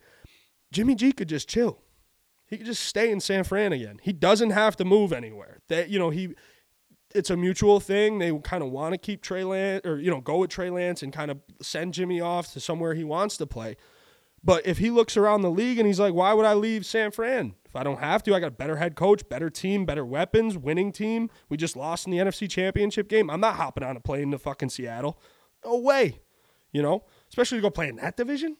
Jimmy 0.72 0.96
G 0.96 1.12
could 1.12 1.30
just 1.30 1.48
chill. 1.48 1.80
He 2.48 2.58
could 2.58 2.66
just 2.66 2.84
stay 2.84 3.12
in 3.12 3.20
San 3.20 3.44
Fran 3.44 3.74
again. 3.74 4.00
He 4.01 4.13
doesn't 4.13 4.51
have 4.51 4.75
to 4.77 4.86
move 4.86 5.12
anywhere. 5.13 5.60
That 5.68 5.89
you 5.89 6.00
know 6.00 6.10
he 6.10 6.34
it's 7.16 7.30
a 7.30 7.38
mutual 7.38 7.80
thing. 7.80 8.20
They 8.20 8.38
kind 8.40 8.64
of 8.64 8.72
want 8.72 8.94
to 8.94 8.98
keep 8.98 9.22
Trey 9.22 9.44
Lance 9.44 9.86
or 9.86 10.00
you 10.00 10.12
know 10.12 10.22
go 10.22 10.38
with 10.38 10.50
Trey 10.50 10.70
Lance 10.70 11.04
and 11.04 11.12
kind 11.12 11.32
of 11.32 11.40
send 11.62 11.94
Jimmy 11.94 12.22
off 12.22 12.54
to 12.54 12.60
somewhere 12.60 12.94
he 12.94 13.04
wants 13.04 13.38
to 13.38 13.46
play. 13.46 13.78
But 14.44 14.66
if 14.66 14.78
he 14.78 14.92
looks 14.92 15.18
around 15.18 15.42
the 15.42 15.52
league 15.52 15.78
and 15.78 15.88
he's 15.88 16.00
like, 16.00 16.14
why 16.14 16.34
would 16.34 16.46
I 16.46 16.54
leave 16.54 16.86
San 16.86 17.12
Fran 17.12 17.56
if 17.66 17.76
I 17.76 17.84
don't 17.84 18.00
have 18.00 18.24
to, 18.24 18.36
I 18.36 18.40
got 18.40 18.48
a 18.48 18.52
better 18.52 18.78
head 18.78 18.96
coach, 18.96 19.28
better 19.28 19.50
team, 19.50 19.86
better 19.86 20.06
weapons, 20.06 20.58
winning 20.58 20.92
team. 20.92 21.30
We 21.50 21.58
just 21.58 21.76
lost 21.76 22.06
in 22.06 22.12
the 22.12 22.20
NFC 22.20 22.50
Championship 22.50 23.10
game. 23.10 23.30
I'm 23.30 23.42
not 23.42 23.56
hopping 23.56 23.84
on 23.84 23.98
a 23.98 24.00
plane 24.00 24.32
to 24.32 24.40
fucking 24.40 24.70
Seattle. 24.70 25.20
No 25.66 25.80
way. 25.80 26.20
You 26.72 26.82
know, 26.82 27.04
especially 27.30 27.58
to 27.58 27.62
go 27.64 27.70
play 27.70 27.90
in 27.90 27.96
that 27.98 28.16
division. 28.16 28.58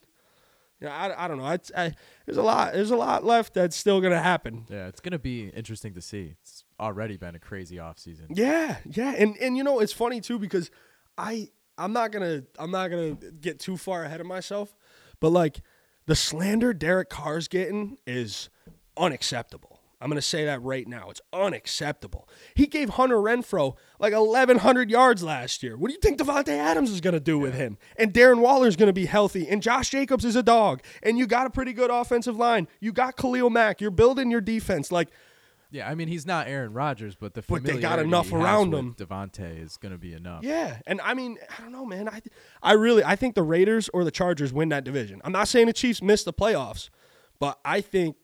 Yeah, 0.80 0.94
I, 0.94 1.24
I 1.24 1.28
don't 1.28 1.38
know. 1.38 1.44
I, 1.44 1.58
I, 1.76 1.94
there's 2.26 2.38
a 2.38 2.42
lot. 2.42 2.72
There's 2.72 2.90
a 2.90 2.96
lot 2.96 3.24
left 3.24 3.54
that's 3.54 3.76
still 3.76 4.00
gonna 4.00 4.22
happen. 4.22 4.64
Yeah, 4.68 4.86
it's 4.88 5.00
gonna 5.00 5.18
be 5.18 5.48
interesting 5.48 5.94
to 5.94 6.00
see. 6.00 6.34
It's 6.40 6.64
already 6.80 7.16
been 7.16 7.34
a 7.34 7.38
crazy 7.38 7.76
offseason. 7.76 8.26
Yeah, 8.30 8.76
yeah, 8.84 9.14
and 9.16 9.36
and 9.38 9.56
you 9.56 9.64
know 9.64 9.80
it's 9.80 9.92
funny 9.92 10.20
too 10.20 10.38
because 10.38 10.70
I 11.16 11.48
I'm 11.76 11.92
not 11.92 12.12
gonna 12.12 12.42
I'm 12.58 12.70
not 12.70 12.88
gonna 12.88 13.14
get 13.14 13.60
too 13.60 13.76
far 13.76 14.04
ahead 14.04 14.20
of 14.20 14.26
myself, 14.26 14.74
but 15.20 15.30
like 15.30 15.60
the 16.06 16.16
slander 16.16 16.72
Derek 16.72 17.08
Carr's 17.08 17.48
getting 17.48 17.98
is 18.06 18.48
unacceptable. 18.96 19.78
I'm 20.00 20.08
gonna 20.08 20.22
say 20.22 20.44
that 20.44 20.62
right 20.62 20.86
now. 20.86 21.10
It's 21.10 21.20
unacceptable. 21.32 22.28
He 22.54 22.66
gave 22.66 22.90
Hunter 22.90 23.16
Renfrow 23.16 23.76
like 23.98 24.12
1,100 24.12 24.90
yards 24.90 25.24
last 25.24 25.62
year. 25.62 25.76
What 25.76 25.88
do 25.88 25.94
you 25.94 26.00
think 26.00 26.20
Davante 26.20 26.56
Adams 26.56 26.90
is 26.90 27.00
gonna 27.00 27.18
do 27.18 27.38
with 27.38 27.54
him? 27.54 27.78
And 27.96 28.12
Darren 28.12 28.38
Waller's 28.38 28.76
gonna 28.76 28.92
be 28.92 29.06
healthy. 29.06 29.48
And 29.48 29.60
Josh 29.60 29.90
Jacobs 29.90 30.24
is 30.24 30.36
a 30.36 30.42
dog. 30.42 30.82
And 31.02 31.18
you 31.18 31.26
got 31.26 31.46
a 31.46 31.50
pretty 31.50 31.72
good 31.72 31.90
offensive 31.90 32.36
line. 32.36 32.68
You 32.80 32.92
got 32.92 33.16
Khalil 33.16 33.50
Mack. 33.50 33.80
You're 33.80 33.90
building 33.90 34.30
your 34.30 34.40
defense. 34.40 34.92
Like 34.92 35.08
Yeah, 35.70 35.88
I 35.88 35.94
mean 35.94 36.08
he's 36.08 36.26
not 36.26 36.48
Aaron 36.48 36.72
Rodgers, 36.72 37.14
but 37.14 37.34
the 37.34 37.42
But 37.46 37.62
they 37.62 37.78
got 37.78 37.98
enough 37.98 38.32
around 38.32 38.72
him. 38.72 38.94
Davante 38.94 39.62
is 39.62 39.76
gonna 39.76 39.98
be 39.98 40.14
enough. 40.14 40.42
Yeah, 40.42 40.78
and 40.86 41.00
I 41.02 41.14
mean, 41.14 41.36
I 41.58 41.62
don't 41.62 41.72
know, 41.72 41.84
man. 41.84 42.08
I, 42.08 42.22
I 42.62 42.72
really, 42.72 43.04
I 43.04 43.16
think 43.16 43.34
the 43.34 43.42
Raiders 43.42 43.90
or 43.92 44.04
the 44.04 44.10
Chargers 44.10 44.52
win 44.52 44.70
that 44.70 44.84
division. 44.84 45.20
I'm 45.24 45.32
not 45.32 45.48
saying 45.48 45.66
the 45.66 45.74
Chiefs 45.74 46.00
miss 46.00 46.24
the 46.24 46.32
playoffs, 46.32 46.88
but 47.38 47.58
I 47.64 47.82
think 47.82 48.16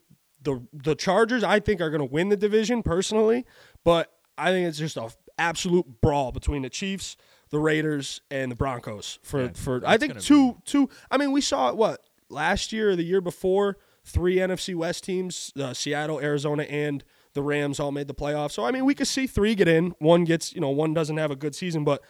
the 0.43 0.67
the 0.73 0.95
Chargers, 0.95 1.45
I 1.45 1.61
think, 1.61 1.81
are 1.81 1.91
going 1.91 2.01
to 2.01 2.13
win 2.13 2.31
the 2.31 2.37
division 2.37 2.83
personally. 2.83 3.45
But 3.85 4.13
I 4.39 4.51
think 4.51 4.69
it's 4.69 4.79
just 4.79 4.97
a 4.97 5.11
absolute 5.39 6.01
brawl 6.01 6.33
between 6.33 6.63
the 6.63 6.71
Chiefs, 6.71 7.17
the 7.51 7.59
Raiders, 7.59 8.21
and 8.31 8.51
the 8.51 8.57
Broncos. 8.57 9.19
For 9.23 9.43
Yeah, 9.43 9.49
for 9.55 9.83
I 9.85 9.99
think 9.99 10.21
two 10.21 10.59
two. 10.65 10.89
I 11.11 11.19
mean, 11.19 11.33
we 11.33 11.41
saw 11.41 11.69
it 11.69 11.77
what 11.77 12.01
last 12.29 12.73
year 12.73 12.91
or 12.91 12.97
the 12.97 13.05
year 13.05 13.21
before. 13.21 13.79
Three 14.07 14.37
NFC 14.37 14.75
West 14.75 15.05
teams: 15.05 15.53
uh, 15.59 15.73
Seattle, 15.73 16.21
Arizona, 16.21 16.65
and 16.65 17.03
the 17.35 17.43
Rams 17.43 17.79
all 17.81 17.93
made 17.93 18.09
the 18.09 18.15
playoffs. 18.15 18.53
So 18.53 18.65
I 18.65 18.71
mean, 18.71 18.85
we 18.85 18.95
could 18.95 19.07
see 19.09 19.27
three 19.27 19.55
get 19.55 19.69
in. 19.69 19.95
One 19.99 20.25
gets, 20.25 20.55
you 20.55 20.61
know, 20.61 20.71
one 20.71 20.95
doesn't 20.95 21.17
have 21.17 21.31
a 21.31 21.37
good 21.37 21.55
season, 21.55 21.85
but 21.85 22.03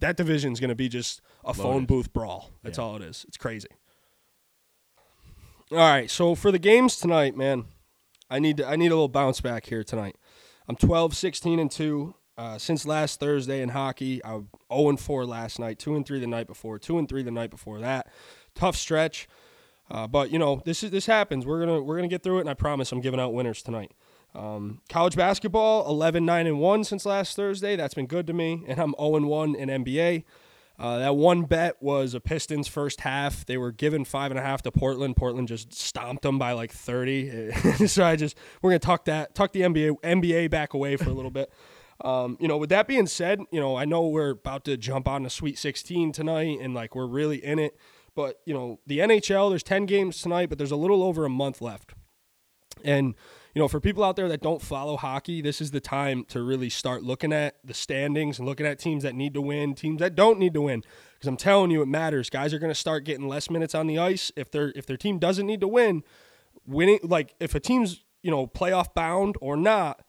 that 0.00 0.16
division 0.16 0.52
is 0.52 0.60
going 0.60 0.68
to 0.70 0.74
be 0.74 0.88
just 0.88 1.20
a 1.44 1.52
phone 1.54 1.84
booth 1.86 2.12
brawl. 2.12 2.50
That's 2.62 2.78
Yeah. 2.78 2.84
all 2.84 2.96
it 2.96 3.02
is. 3.02 3.24
It's 3.28 3.36
crazy. 3.36 3.68
All 5.70 5.76
right, 5.78 6.10
so 6.10 6.34
for 6.34 6.50
the 6.50 6.58
games 6.58 6.96
tonight, 6.96 7.36
man, 7.36 7.66
I 8.30 8.38
need 8.38 8.56
to, 8.58 8.66
I 8.66 8.76
need 8.76 8.86
a 8.86 8.94
little 8.94 9.08
bounce 9.08 9.40
back 9.42 9.66
here 9.66 9.84
tonight. 9.84 10.16
I'm 10.66 10.76
12, 10.76 11.14
16 11.14 11.58
and 11.58 11.70
2 11.70 12.14
uh, 12.38 12.56
since 12.58 12.86
last 12.86 13.20
Thursday 13.20 13.60
in 13.60 13.70
hockey. 13.70 14.24
I'm 14.24 14.48
0 14.72 14.88
and 14.90 15.00
4 15.00 15.26
last 15.26 15.58
night, 15.58 15.78
2 15.78 15.94
and 15.96 16.06
3 16.06 16.20
the 16.20 16.26
night 16.26 16.46
before, 16.46 16.78
2 16.78 16.98
and 16.98 17.08
3 17.08 17.22
the 17.22 17.30
night 17.30 17.50
before 17.50 17.80
that. 17.80 18.06
Tough 18.54 18.76
stretch. 18.76 19.28
Uh, 19.90 20.06
but 20.06 20.30
you 20.30 20.38
know 20.38 20.60
this 20.66 20.82
is 20.84 20.90
this 20.90 21.06
happens. 21.06 21.46
We're 21.46 21.60
gonna 21.64 21.80
we're 21.80 21.96
gonna 21.96 22.08
get 22.08 22.22
through 22.22 22.38
it, 22.38 22.40
and 22.42 22.50
I 22.50 22.54
promise 22.54 22.92
I'm 22.92 23.00
giving 23.00 23.18
out 23.18 23.32
winners 23.32 23.62
tonight. 23.62 23.92
Um, 24.34 24.82
college 24.88 25.16
basketball 25.16 25.88
11 25.88 26.24
9 26.24 26.46
and 26.46 26.60
1 26.60 26.84
since 26.84 27.06
last 27.06 27.34
Thursday. 27.34 27.76
That's 27.76 27.94
been 27.94 28.06
good 28.06 28.26
to 28.26 28.32
me, 28.32 28.64
and 28.68 28.78
I'm 28.78 28.94
0 28.98 29.16
and 29.16 29.26
1 29.26 29.54
in 29.54 29.68
NBA. 29.84 30.24
Uh, 30.78 30.98
that 30.98 31.16
one 31.16 31.42
bet 31.42 31.82
was 31.82 32.14
a 32.14 32.20
Pistons 32.20 32.68
first 32.68 33.00
half. 33.00 33.44
They 33.44 33.56
were 33.56 33.72
given 33.72 34.04
five 34.04 34.30
and 34.30 34.38
a 34.38 34.42
half 34.42 34.62
to 34.62 34.70
Portland. 34.70 35.16
Portland 35.16 35.48
just 35.48 35.72
stomped 35.72 36.22
them 36.22 36.38
by 36.38 36.52
like 36.52 36.70
30. 36.70 37.50
so 37.88 38.04
I 38.04 38.14
just 38.14 38.36
we're 38.62 38.70
gonna 38.70 38.78
tuck 38.78 39.04
that 39.06 39.34
tuck 39.34 39.52
the 39.52 39.62
NBA 39.62 40.00
NBA 40.02 40.50
back 40.50 40.74
away 40.74 40.96
for 40.96 41.10
a 41.10 41.14
little 41.14 41.30
bit. 41.30 41.52
Um, 42.04 42.36
you 42.38 42.46
know, 42.46 42.58
with 42.58 42.70
that 42.70 42.86
being 42.86 43.08
said, 43.08 43.40
you 43.50 43.58
know 43.58 43.74
I 43.74 43.84
know 43.84 44.06
we're 44.06 44.30
about 44.30 44.64
to 44.66 44.76
jump 44.76 45.08
on 45.08 45.24
the 45.24 45.30
Sweet 45.30 45.58
16 45.58 46.12
tonight, 46.12 46.60
and 46.60 46.72
like 46.72 46.94
we're 46.94 47.08
really 47.08 47.44
in 47.44 47.58
it. 47.58 47.76
But 48.14 48.40
you 48.46 48.54
know 48.54 48.78
the 48.86 49.00
NHL, 49.00 49.50
there's 49.50 49.64
10 49.64 49.86
games 49.86 50.22
tonight, 50.22 50.48
but 50.48 50.58
there's 50.58 50.70
a 50.70 50.76
little 50.76 51.02
over 51.02 51.24
a 51.24 51.28
month 51.28 51.60
left. 51.60 51.94
And 52.84 53.16
you 53.58 53.64
know, 53.64 53.66
for 53.66 53.80
people 53.80 54.04
out 54.04 54.14
there 54.14 54.28
that 54.28 54.40
don't 54.40 54.62
follow 54.62 54.96
hockey, 54.96 55.42
this 55.42 55.60
is 55.60 55.72
the 55.72 55.80
time 55.80 56.24
to 56.26 56.44
really 56.44 56.70
start 56.70 57.02
looking 57.02 57.32
at 57.32 57.56
the 57.64 57.74
standings 57.74 58.38
and 58.38 58.46
looking 58.46 58.64
at 58.64 58.78
teams 58.78 59.02
that 59.02 59.16
need 59.16 59.34
to 59.34 59.40
win, 59.40 59.74
teams 59.74 59.98
that 59.98 60.14
don't 60.14 60.38
need 60.38 60.54
to 60.54 60.60
win. 60.60 60.84
Because 61.14 61.26
I'm 61.26 61.36
telling 61.36 61.72
you, 61.72 61.82
it 61.82 61.88
matters. 61.88 62.30
Guys 62.30 62.54
are 62.54 62.60
going 62.60 62.70
to 62.70 62.78
start 62.78 63.02
getting 63.02 63.26
less 63.26 63.50
minutes 63.50 63.74
on 63.74 63.88
the 63.88 63.98
ice 63.98 64.30
if 64.36 64.48
their 64.52 64.72
if 64.76 64.86
their 64.86 64.96
team 64.96 65.18
doesn't 65.18 65.44
need 65.44 65.60
to 65.62 65.66
win. 65.66 66.04
Winning, 66.66 67.00
like 67.02 67.34
if 67.40 67.56
a 67.56 67.58
team's 67.58 68.04
you 68.22 68.30
know 68.30 68.46
playoff 68.46 68.94
bound 68.94 69.34
or 69.40 69.56
not, 69.56 70.02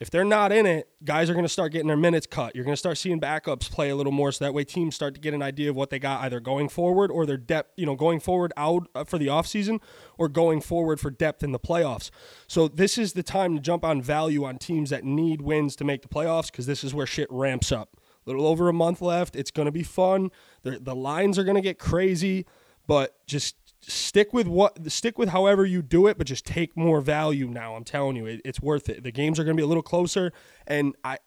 if 0.00 0.10
they're 0.10 0.24
not 0.24 0.50
in 0.50 0.64
it, 0.64 0.88
guys 1.04 1.28
are 1.28 1.34
going 1.34 1.44
to 1.44 1.48
start 1.48 1.72
getting 1.72 1.86
their 1.86 1.96
minutes 1.96 2.26
cut. 2.26 2.56
You're 2.56 2.64
going 2.64 2.72
to 2.72 2.78
start 2.78 2.96
seeing 2.96 3.20
backups 3.20 3.70
play 3.70 3.90
a 3.90 3.96
little 3.96 4.12
more, 4.12 4.32
so 4.32 4.44
that 4.46 4.54
way 4.54 4.64
teams 4.64 4.94
start 4.94 5.14
to 5.14 5.20
get 5.20 5.34
an 5.34 5.42
idea 5.42 5.68
of 5.68 5.76
what 5.76 5.90
they 5.90 5.98
got 5.98 6.22
either 6.22 6.40
going 6.40 6.70
forward 6.70 7.10
or 7.10 7.26
their 7.26 7.36
depth, 7.36 7.72
you 7.76 7.84
know, 7.84 7.94
going 7.94 8.18
forward 8.18 8.52
out 8.56 8.88
uh, 8.94 9.04
for 9.04 9.18
the 9.18 9.26
offseason 9.26 9.78
or 10.16 10.28
going 10.28 10.62
forward 10.62 10.98
for 10.98 11.10
depth 11.10 11.42
in 11.42 11.52
the 11.52 11.58
playoffs. 11.58 12.10
So 12.48 12.66
this 12.66 12.96
is 12.96 13.12
the 13.12 13.22
time 13.22 13.54
to 13.54 13.60
jump 13.60 13.84
on 13.84 14.00
value 14.00 14.44
on 14.44 14.56
teams 14.56 14.88
that 14.88 15.04
need 15.04 15.42
wins 15.42 15.76
to 15.76 15.84
make 15.84 16.00
the 16.00 16.08
playoffs 16.08 16.50
because 16.50 16.64
this 16.64 16.82
is 16.82 16.94
where 16.94 17.06
shit 17.06 17.28
ramps 17.30 17.70
up. 17.70 17.98
A 18.26 18.30
little 18.30 18.46
over 18.46 18.70
a 18.70 18.72
month 18.72 19.02
left. 19.02 19.36
It's 19.36 19.50
going 19.50 19.66
to 19.66 19.72
be 19.72 19.82
fun. 19.82 20.30
The, 20.62 20.78
the 20.78 20.94
lines 20.94 21.38
are 21.38 21.44
going 21.44 21.56
to 21.56 21.62
get 21.62 21.78
crazy, 21.78 22.46
but 22.86 23.14
just 23.26 23.59
stick 23.82 24.32
with 24.32 24.46
what 24.46 24.90
stick 24.90 25.18
with 25.18 25.30
however 25.30 25.64
you 25.64 25.82
do 25.82 26.06
it 26.06 26.18
but 26.18 26.26
just 26.26 26.44
take 26.44 26.76
more 26.76 27.00
value 27.00 27.48
now. 27.48 27.74
I'm 27.74 27.84
telling 27.84 28.16
you 28.16 28.26
it, 28.26 28.40
it's 28.44 28.60
worth 28.60 28.88
it. 28.88 29.02
The 29.02 29.12
games 29.12 29.38
are 29.38 29.44
going 29.44 29.56
to 29.56 29.60
be 29.60 29.64
a 29.64 29.68
little 29.68 29.82
closer 29.82 30.32
and 30.66 30.94
i 31.04 31.18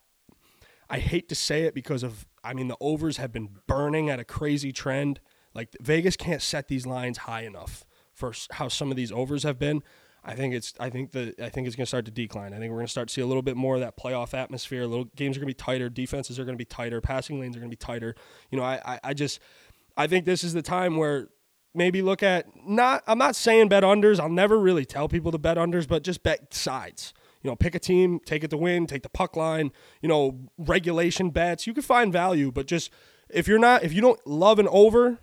i 0.89 0.99
hate 0.99 1.29
to 1.29 1.35
say 1.35 1.63
it 1.63 1.73
because 1.73 2.03
of 2.03 2.27
i 2.43 2.53
mean 2.53 2.67
the 2.67 2.77
overs 2.79 3.17
have 3.17 3.31
been 3.31 3.49
burning 3.67 4.09
at 4.09 4.19
a 4.19 4.23
crazy 4.23 4.71
trend. 4.71 5.19
Like 5.53 5.75
vegas 5.81 6.17
can't 6.17 6.41
set 6.41 6.67
these 6.67 6.85
lines 6.85 7.19
high 7.19 7.41
enough 7.41 7.85
for 8.13 8.33
how 8.51 8.67
some 8.67 8.91
of 8.91 8.97
these 8.97 9.11
overs 9.11 9.43
have 9.43 9.59
been. 9.59 9.83
I 10.25 10.35
think 10.35 10.53
it's 10.53 10.73
i 10.79 10.89
think 10.89 11.11
the 11.11 11.35
i 11.43 11.49
think 11.49 11.67
it's 11.67 11.75
going 11.75 11.85
to 11.85 11.89
start 11.89 12.05
to 12.05 12.11
decline. 12.11 12.53
I 12.53 12.59
think 12.59 12.71
we're 12.71 12.77
going 12.77 12.87
to 12.87 12.91
start 12.91 13.09
to 13.09 13.13
see 13.13 13.21
a 13.21 13.25
little 13.25 13.41
bit 13.41 13.57
more 13.57 13.75
of 13.75 13.81
that 13.81 13.97
playoff 13.97 14.33
atmosphere. 14.33 14.85
Little 14.85 15.05
games 15.15 15.35
are 15.35 15.41
going 15.41 15.49
to 15.49 15.55
be 15.55 15.63
tighter. 15.65 15.89
Defenses 15.89 16.39
are 16.39 16.45
going 16.45 16.57
to 16.57 16.61
be 16.61 16.65
tighter. 16.65 17.01
Passing 17.01 17.39
lanes 17.39 17.55
are 17.57 17.59
going 17.59 17.69
to 17.69 17.75
be 17.75 17.85
tighter. 17.85 18.15
You 18.49 18.57
know 18.57 18.63
I, 18.63 18.79
I 18.85 18.99
i 19.03 19.13
just 19.13 19.39
i 19.97 20.07
think 20.07 20.25
this 20.25 20.43
is 20.43 20.53
the 20.53 20.61
time 20.61 20.95
where 20.95 21.27
maybe 21.73 22.01
look 22.01 22.23
at 22.23 22.47
not 22.65 23.03
I'm 23.07 23.17
not 23.17 23.35
saying 23.35 23.69
bet 23.69 23.83
unders. 23.83 24.19
I'll 24.19 24.29
never 24.29 24.59
really 24.59 24.85
tell 24.85 25.07
people 25.07 25.31
to 25.31 25.37
bet 25.37 25.57
unders, 25.57 25.87
but 25.87 26.03
just 26.03 26.23
bet 26.23 26.53
sides. 26.53 27.13
You 27.41 27.49
know, 27.49 27.55
pick 27.55 27.75
a 27.75 27.79
team, 27.79 28.19
take 28.25 28.43
it 28.43 28.49
to 28.51 28.57
win, 28.57 28.87
take 28.87 29.03
the 29.03 29.09
puck 29.09 29.35
line, 29.35 29.71
you 30.01 30.07
know, 30.07 30.39
regulation 30.57 31.29
bets. 31.29 31.67
You 31.67 31.73
can 31.73 31.83
find 31.83 32.13
value, 32.13 32.51
but 32.51 32.67
just 32.67 32.89
if 33.29 33.47
you're 33.47 33.59
not 33.59 33.83
if 33.83 33.93
you 33.93 34.01
don't 34.01 34.25
love 34.25 34.59
an 34.59 34.67
over, 34.69 35.19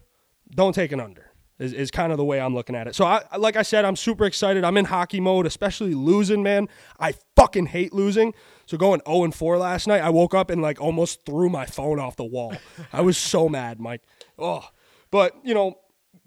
don't 0.51 0.75
take 0.75 0.93
an 0.93 1.01
under. 1.01 1.27
Is, 1.59 1.75
is 1.75 1.91
kind 1.91 2.11
of 2.11 2.17
the 2.17 2.25
way 2.25 2.41
I'm 2.41 2.55
looking 2.55 2.75
at 2.75 2.87
it. 2.87 2.95
So 2.95 3.05
I 3.05 3.23
like 3.37 3.57
I 3.57 3.63
said, 3.63 3.85
I'm 3.85 3.97
super 3.97 4.25
excited. 4.25 4.65
I'm 4.65 4.79
in 4.79 4.87
hockey 4.87 5.21
mode, 5.21 5.47
especially 5.47 5.95
losing, 5.95 6.43
man. 6.43 6.69
I 6.99 7.15
fucking 7.37 7.67
hate 7.67 7.93
losing. 7.93 8.33
So 8.65 8.79
going 8.79 9.03
0 9.07 9.25
and 9.25 9.35
4 9.35 9.59
last 9.59 9.87
night, 9.87 10.01
I 10.01 10.09
woke 10.11 10.35
up 10.35 10.49
and 10.49 10.63
like 10.63 10.81
almost 10.81 11.27
threw 11.27 11.51
my 11.51 11.67
phone 11.67 11.99
off 11.99 12.17
the 12.17 12.25
wall. 12.25 12.55
I 12.93 13.03
was 13.03 13.19
so 13.19 13.49
mad, 13.49 13.79
Mike. 13.79 14.01
Oh. 14.39 14.71
But, 15.11 15.35
you 15.43 15.55
know, 15.55 15.79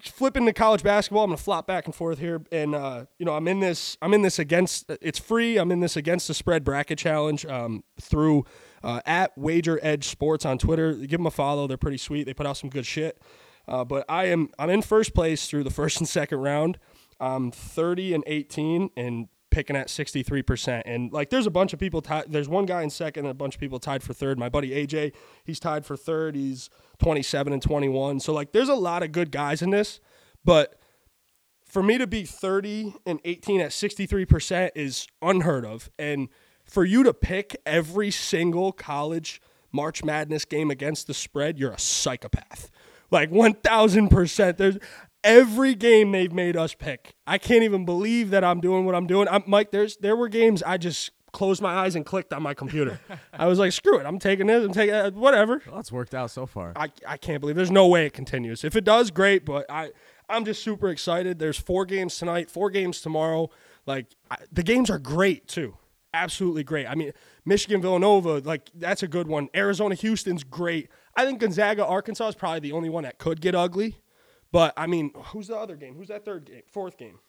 flipping 0.10 0.46
to 0.46 0.54
college 0.54 0.84
basketball, 0.84 1.24
I'm 1.24 1.30
gonna 1.30 1.38
flop 1.38 1.68
back 1.68 1.86
and 1.86 1.96
forth 1.96 2.20
here, 2.20 2.42
and 2.52 2.76
uh, 2.76 3.06
you 3.18 3.26
know 3.26 3.34
I'm 3.34 3.48
in 3.48 3.60
this. 3.60 3.98
I'm 4.02 4.14
in 4.14 4.22
this 4.22 4.40
against. 4.40 4.90
It's 5.02 5.20
free. 5.20 5.58
I'm 5.58 5.72
in 5.72 5.80
this 5.80 5.96
against 5.96 6.28
the 6.28 6.34
spread 6.34 6.64
bracket 6.64 6.98
challenge 6.98 7.46
um, 7.46 7.84
through 8.00 8.46
uh, 8.84 9.02
at 9.06 9.38
Wager 9.38 9.80
Edge 9.82 10.08
Sports 10.08 10.46
on 10.46 10.58
Twitter. 10.58 10.94
Give 10.94 11.20
them 11.20 11.26
a 11.26 11.32
follow. 11.32 11.68
They're 11.68 11.78
pretty 11.78 11.98
sweet. 11.98 12.26
They 12.26 12.34
put 12.34 12.46
out 12.46 12.58
some 12.58 12.70
good 12.70 12.86
shit. 12.86 13.22
Uh, 13.68 13.84
but 13.86 14.06
I 14.10 14.26
am 14.26 14.50
I'm 14.60 14.70
in 14.70 14.82
first 14.82 15.14
place 15.14 15.48
through 15.48 15.64
the 15.64 15.70
first 15.82 16.00
and 16.00 16.08
second 16.08 16.40
round. 16.40 16.78
I'm 17.20 17.52
30 17.52 18.14
and 18.16 18.24
18 18.28 18.90
and 18.98 19.28
picking 19.54 19.76
at 19.76 19.88
63%. 19.88 20.82
And 20.86 21.14
like 21.14 21.30
there's 21.30 21.46
a 21.46 21.52
bunch 21.52 21.74
of 21.74 21.80
people 21.80 22.02
tied. 22.02 22.26
There's 22.28 22.50
one 22.50 22.66
guy 22.66 22.82
in 22.82 22.90
second 22.90 23.26
and 23.26 23.32
a 23.32 23.36
bunch 23.36 23.54
of 23.54 23.60
people 23.60 23.80
tied 23.80 24.02
for 24.02 24.14
third. 24.14 24.40
My 24.40 24.50
buddy 24.50 24.72
AJ, 24.72 25.14
he's 25.44 25.60
tied 25.60 25.86
for 25.86 25.96
third. 25.96 26.36
He's 26.36 26.70
27 26.98 27.54
and 27.54 27.62
21. 27.62 28.20
So 28.20 28.34
like 28.34 28.52
there's 28.52 28.70
a 28.70 28.76
lot 28.76 29.04
of 29.04 29.12
good 29.12 29.32
guys 29.32 29.62
in 29.62 29.70
this, 29.70 30.00
but 30.44 30.80
for 31.66 31.84
me 31.84 32.00
to 32.00 32.08
be 32.08 32.24
30 32.24 32.96
and 33.06 33.20
18 33.24 33.62
at 33.62 33.70
63% 33.70 34.72
is 34.76 35.08
unheard 35.22 35.66
of. 35.66 35.90
And 36.00 36.30
for 36.66 36.84
you 36.84 37.04
to 37.04 37.14
pick 37.14 37.56
every 37.66 38.10
single 38.10 38.72
college 38.72 39.40
March 39.72 40.04
Madness 40.04 40.46
game 40.46 40.72
against 40.72 41.06
the 41.08 41.14
spread, 41.14 41.60
you're 41.60 41.72
a 41.72 41.80
psychopath. 41.80 42.72
Like 43.12 43.30
1000%. 43.30 44.58
There's 44.58 44.78
every 45.24 45.76
game 45.76 46.12
they've 46.12 46.34
made 46.34 46.56
us 46.58 46.74
pick. 46.74 47.16
I 47.26 47.38
can't 47.38 47.64
even 47.64 47.86
believe 47.86 48.30
that 48.32 48.44
I'm 48.44 48.60
doing 48.60 48.86
what 48.86 48.96
I'm 48.96 49.08
doing. 49.08 49.28
I'm 49.30 49.44
Mike, 49.48 49.72
there's 49.72 49.98
there 49.98 50.16
were 50.16 50.28
games 50.28 50.62
I 50.64 50.78
just 50.78 51.12
closed 51.32 51.62
my 51.62 51.74
eyes 51.74 51.96
and 51.96 52.06
clicked 52.06 52.32
on 52.32 52.44
my 52.44 52.54
computer. 52.54 53.00
I 53.34 53.48
was 53.48 53.60
like, 53.60 53.72
screw 53.72 54.00
it. 54.00 54.06
I'm 54.06 54.20
taking 54.20 54.48
this. 54.48 54.64
I'm 54.64 54.72
taking 54.72 54.94
uh, 54.94 55.12
whatever. 55.12 55.62
Well, 55.70 55.80
it's 55.80 55.92
worked 55.92 56.14
out 56.14 56.32
so 56.32 56.46
far. 56.46 56.74
I, 56.76 56.92
I 57.08 57.18
can't 57.18 57.42
believe 57.42 57.56
there's 57.56 57.72
no 57.72 57.88
way 57.88 58.06
it 58.06 58.14
continues. 58.14 58.64
If 58.64 58.76
it 58.76 58.84
does, 58.84 59.12
great. 59.12 59.46
But 59.46 59.66
I 59.70 59.92
I'm 60.30 60.46
just 60.46 60.64
super 60.64 60.90
excited. 60.90 61.40
There's 61.40 61.60
four 61.60 61.86
games 61.86 62.18
tonight, 62.18 62.50
four 62.50 62.70
games 62.70 63.02
tomorrow. 63.02 63.50
Like 63.86 64.08
I, 64.32 64.38
the 64.52 64.64
games 64.64 64.90
are 64.90 65.00
great 65.00 65.48
too. 65.48 65.78
Absolutely 66.14 66.64
great. 66.64 66.86
I 66.86 66.94
mean, 66.94 67.12
Michigan 67.44 67.82
Villanova, 67.82 68.40
like 68.40 68.70
that's 68.76 69.04
a 69.04 69.08
good 69.08 69.28
one. 69.28 69.50
Arizona 69.56 69.96
Houston's 69.96 70.44
great. 70.44 70.90
I 71.16 71.26
think 71.26 71.40
Gonzaga 71.40 71.86
Arkansas 71.86 72.30
is 72.30 72.36
probably 72.36 72.60
the 72.60 72.72
only 72.72 72.90
one 72.90 73.04
that 73.04 73.18
could 73.18 73.42
get 73.42 73.56
ugly. 73.56 73.98
But 74.54 74.74
I 74.78 74.86
mean, 74.86 75.12
who's 75.16 75.48
the 75.48 75.58
other 75.58 75.76
game? 75.76 75.96
Who's 75.96 76.08
that 76.10 76.24
third 76.24 76.46
game? 76.46 76.62
Fourth 76.72 76.98
game? 76.98 77.20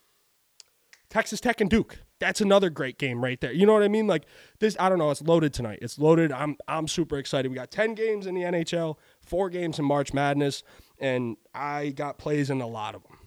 Texas 1.09 1.41
Tech 1.41 1.61
and 1.61 1.71
Duke. 1.71 1.99
That's 2.21 2.41
another 2.41 2.69
great 2.71 2.99
game 2.99 3.25
right 3.25 3.41
there. 3.41 3.53
You 3.53 3.67
know 3.67 3.73
what 3.73 3.83
I 3.83 3.89
mean? 3.89 4.07
Like 4.07 4.25
this, 4.61 4.77
I 4.79 4.89
don't 4.91 4.99
know. 4.99 5.11
It's 5.11 5.23
loaded 5.23 5.55
tonight. 5.55 5.79
It's 5.81 5.99
loaded. 5.99 6.31
I'm 6.31 6.57
I'm 6.69 6.87
super 6.87 7.17
excited. 7.17 7.49
We 7.49 7.55
got 7.55 7.71
ten 7.71 7.95
games 7.95 8.27
in 8.27 8.35
the 8.35 8.43
NHL, 8.43 8.97
four 9.25 9.49
games 9.49 9.79
in 9.79 9.87
March 9.87 10.13
Madness, 10.13 10.63
and 10.99 11.39
I 11.55 11.91
got 11.91 12.19
plays 12.19 12.51
in 12.51 12.61
a 12.61 12.67
lot 12.67 12.95
of 12.95 13.03
them. 13.05 13.19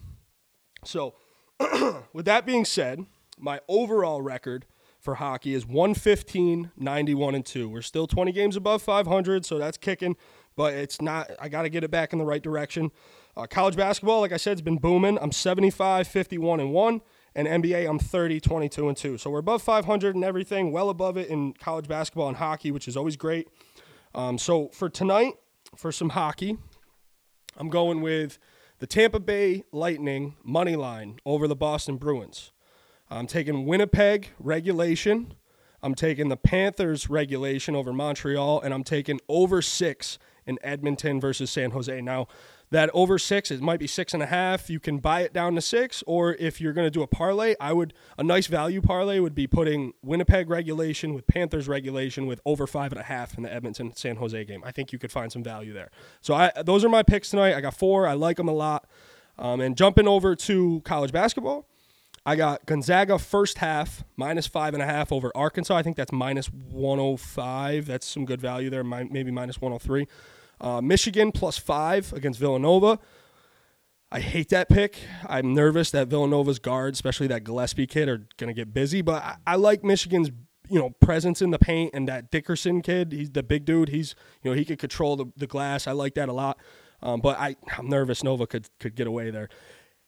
So, 0.84 1.16
with 2.14 2.26
that 2.26 2.46
being 2.46 2.66
said, 2.66 3.04
my 3.40 3.62
overall 3.68 4.22
record 4.22 4.68
for 5.00 5.16
hockey 5.16 5.56
is 5.56 5.66
115, 5.66 6.72
91, 6.78 7.36
and 7.36 7.46
2. 7.46 7.70
We're 7.70 7.82
still 7.82 8.06
20 8.06 8.32
games 8.32 8.56
above 8.56 8.82
500, 8.82 9.46
so 9.46 9.58
that's 9.58 9.78
kicking, 9.78 10.18
but 10.56 10.74
it's 10.74 11.02
not, 11.02 11.32
I 11.40 11.50
got 11.50 11.64
to 11.64 11.70
get 11.70 11.84
it 11.84 11.92
back 11.92 12.14
in 12.14 12.20
the 12.20 12.26
right 12.26 12.42
direction. 12.42 12.92
Uh, 13.38 13.46
college 13.46 13.76
basketball, 13.76 14.22
like 14.22 14.32
I 14.32 14.38
said, 14.38 14.54
has 14.54 14.64
been 14.64 14.80
booming. 14.80 15.20
I'm 15.22 15.32
75, 15.32 16.08
51, 16.08 16.60
and 16.60 16.72
1. 16.72 17.02
And 17.36 17.48
NBA, 17.48 17.88
I'm 17.88 18.00
30, 18.00 18.40
22, 18.40 18.88
and 18.88 18.98
2. 18.98 19.18
So 19.20 19.30
we're 19.30 19.38
above 19.38 19.62
500 19.62 20.16
and 20.16 20.24
everything, 20.24 20.72
well 20.72 20.90
above 20.90 21.18
it 21.18 21.30
in 21.30 21.54
college 21.54 21.88
basketball 21.88 22.30
and 22.30 22.38
hockey, 22.38 22.72
which 22.72 22.88
is 22.88 22.98
always 22.98 23.16
great. 23.16 23.48
Um, 24.16 24.40
so 24.40 24.70
for 24.70 24.90
tonight, 24.90 25.34
for 25.76 25.92
some 25.92 26.10
hockey, 26.10 26.58
I'm 27.56 27.70
going 27.70 28.02
with 28.02 28.40
the 28.80 28.88
Tampa 28.88 29.20
Bay 29.20 29.64
Lightning 29.72 30.36
money 30.44 30.76
line 30.76 31.20
over 31.24 31.48
the 31.48 31.56
Boston 31.56 31.98
Bruins. 31.98 32.52
I'm 33.08 33.28
taking 33.28 33.68
Winnipeg 33.68 34.30
regulation. 34.40 35.36
I'm 35.84 35.94
taking 35.94 36.30
the 36.30 36.38
Panthers 36.38 37.08
regulation 37.08 37.76
over 37.76 37.94
Montreal, 37.94 38.62
and 38.62 38.74
I'm 38.74 38.84
taking 38.84 39.20
over 39.30 39.62
six 39.62 40.18
in 40.48 40.58
Edmonton 40.64 41.20
versus 41.22 41.52
San 41.52 41.72
Jose. 41.72 42.02
Now, 42.02 42.28
that 42.70 42.90
over 42.94 43.18
six, 43.18 43.50
it 43.50 43.62
might 43.62 43.80
be 43.80 43.88
six 43.88 44.14
and 44.14 44.22
a 44.22 44.26
half. 44.26 44.70
You 44.70 44.80
can 44.80 44.98
buy 44.98 45.22
it 45.22 45.34
down 45.34 45.56
to 45.56 45.62
six, 45.62 46.04
or 46.06 46.36
if 46.36 46.60
you're 46.60 46.74
going 46.74 46.86
to 46.86 46.92
do 46.92 47.02
a 47.02 47.08
parlay, 47.08 47.56
I 47.60 47.74
would 47.74 47.94
a 48.18 48.24
nice 48.24 48.48
value 48.48 48.82
parlay 48.82 49.20
would 49.20 49.36
be 49.36 49.48
putting 49.48 49.94
Winnipeg 50.02 50.50
regulation 50.50 51.14
with 51.14 51.28
Panthers 51.28 51.68
regulation 51.68 52.28
with 52.28 52.42
over 52.46 52.68
five 52.68 52.92
and 52.92 53.00
a 53.00 53.06
half 53.06 53.38
in 53.38 53.44
the 53.44 53.54
Edmonton 53.54 53.96
San 53.96 54.18
Jose 54.18 54.44
game. 54.46 54.64
I 54.66 54.72
think 54.72 54.92
you 54.92 55.00
could 55.00 55.12
find 55.12 55.32
some 55.32 55.44
value 55.44 55.74
there. 55.74 55.90
So 56.22 56.34
I 56.34 56.52
those 56.64 56.84
are 56.84 56.90
my 56.90 57.04
picks 57.04 57.30
tonight. 57.30 57.56
I 57.56 57.62
got 57.62 57.76
four. 57.76 58.08
I 58.08 58.14
like 58.14 58.38
them 58.38 58.50
a 58.50 58.54
lot. 58.54 58.88
Um, 59.40 59.62
and 59.62 59.78
jumping 59.78 60.08
over 60.08 60.36
to 60.36 60.82
college 60.84 61.12
basketball. 61.12 61.68
I 62.26 62.36
got 62.36 62.66
Gonzaga 62.66 63.20
first 63.20 63.60
half 63.60 64.04
minus 64.18 64.48
five 64.48 64.74
and 64.74 64.84
a 64.84 64.86
half 64.86 65.14
over 65.14 65.32
Arkansas. 65.34 65.78
I 65.78 65.82
think 65.82 65.96
that's 65.96 66.12
minus 66.12 66.48
105. 66.48 67.86
That's 67.86 68.06
some 68.06 68.26
good 68.26 68.42
value 68.42 68.70
there, 68.70 68.84
maybe 68.84 69.32
minus 69.32 69.62
103. 69.62 70.08
Uh, 70.60 70.82
Michigan 70.82 71.32
plus 71.32 71.58
five 71.58 72.12
against 72.14 72.40
Villanova. 72.40 73.00
I 74.12 74.22
hate 74.22 74.50
that 74.50 74.70
pick. 74.70 75.00
I'm 75.28 75.54
nervous 75.54 75.92
that 75.92 76.08
Villanova's 76.08 76.60
guards, 76.60 76.98
especially 76.98 77.28
that 77.28 77.44
Gillespie 77.44 77.88
kid, 77.88 78.08
are 78.08 78.26
going 78.38 78.48
to 78.48 78.54
get 78.54 78.74
busy. 78.74 79.02
But 79.02 79.22
I, 79.22 79.36
I, 79.46 79.56
like 79.56 79.84
Michigan's 79.84 80.30
you 80.70 80.80
know 80.80 80.92
presence 81.02 81.42
in 81.42 81.52
the 81.52 81.60
paint 81.60 81.92
and 81.94 82.08
that 82.08 82.32
Dickinson 82.32 82.82
kid. 82.82 83.12
He's 83.12 83.32
the 83.32 83.44
big 83.44 83.66
dude. 83.66 83.90
He's 83.90 84.16
you 84.42 84.52
know 84.52 84.56
he 84.56 84.64
could 84.64 84.80
control 84.80 85.16
the, 85.16 85.26
the 85.36 85.48
glass. 85.48 85.88
I 85.88 85.92
like 85.92 86.16
that 86.16 86.30
a 86.30 86.34
lot. 86.34 86.58
Um, 87.02 87.22
but 87.22 87.38
I, 87.38 87.56
I'm 87.78 87.90
nervous 87.90 88.24
Nova 88.24 88.48
could 88.48 88.68
could 88.80 88.96
get 88.96 89.08
away 89.08 89.30
there. 89.30 89.50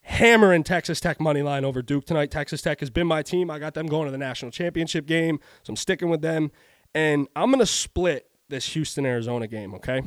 Hammering 0.01 0.63
Texas 0.63 0.99
Tech 0.99 1.19
money 1.19 1.41
line 1.41 1.65
over 1.65 1.81
Duke 1.81 2.05
tonight. 2.05 2.31
Texas 2.31 2.61
Tech 2.61 2.79
has 2.79 2.89
been 2.89 3.05
my 3.05 3.21
team. 3.21 3.51
I 3.51 3.59
got 3.59 3.73
them 3.73 3.87
going 3.87 4.05
to 4.05 4.11
the 4.11 4.17
national 4.17 4.51
championship 4.51 5.05
game, 5.05 5.39
so 5.61 5.71
I'm 5.71 5.75
sticking 5.75 6.09
with 6.09 6.21
them. 6.21 6.51
And 6.95 7.27
I'm 7.35 7.49
going 7.49 7.59
to 7.59 7.67
split 7.67 8.28
this 8.49 8.73
Houston 8.73 9.05
Arizona 9.05 9.47
game, 9.47 9.73
okay? 9.75 10.01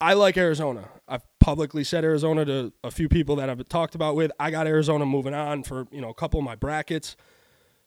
I 0.00 0.14
like 0.14 0.38
Arizona. 0.38 0.88
I've 1.06 1.22
publicly 1.40 1.84
said 1.84 2.04
Arizona 2.04 2.44
to 2.46 2.72
a 2.82 2.90
few 2.90 3.08
people 3.08 3.36
that 3.36 3.50
I've 3.50 3.68
talked 3.68 3.94
about 3.94 4.16
with. 4.16 4.32
I 4.40 4.50
got 4.50 4.66
Arizona 4.66 5.04
moving 5.04 5.34
on 5.34 5.62
for, 5.62 5.86
you 5.90 6.00
know, 6.00 6.08
a 6.08 6.14
couple 6.14 6.40
of 6.40 6.44
my 6.44 6.54
brackets. 6.54 7.16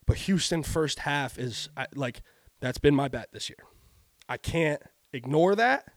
But 0.06 0.18
Houston 0.18 0.63
first 0.63 1.00
half 1.00 1.39
is 1.39 1.70
like 1.96 2.22
that's 2.60 2.78
been 2.78 2.94
my 2.94 3.08
bet 3.08 3.30
this 3.32 3.50
year. 3.50 3.58
I 4.30 4.38
can't 4.38 4.82
ignore 5.12 5.56
that. 5.56 5.88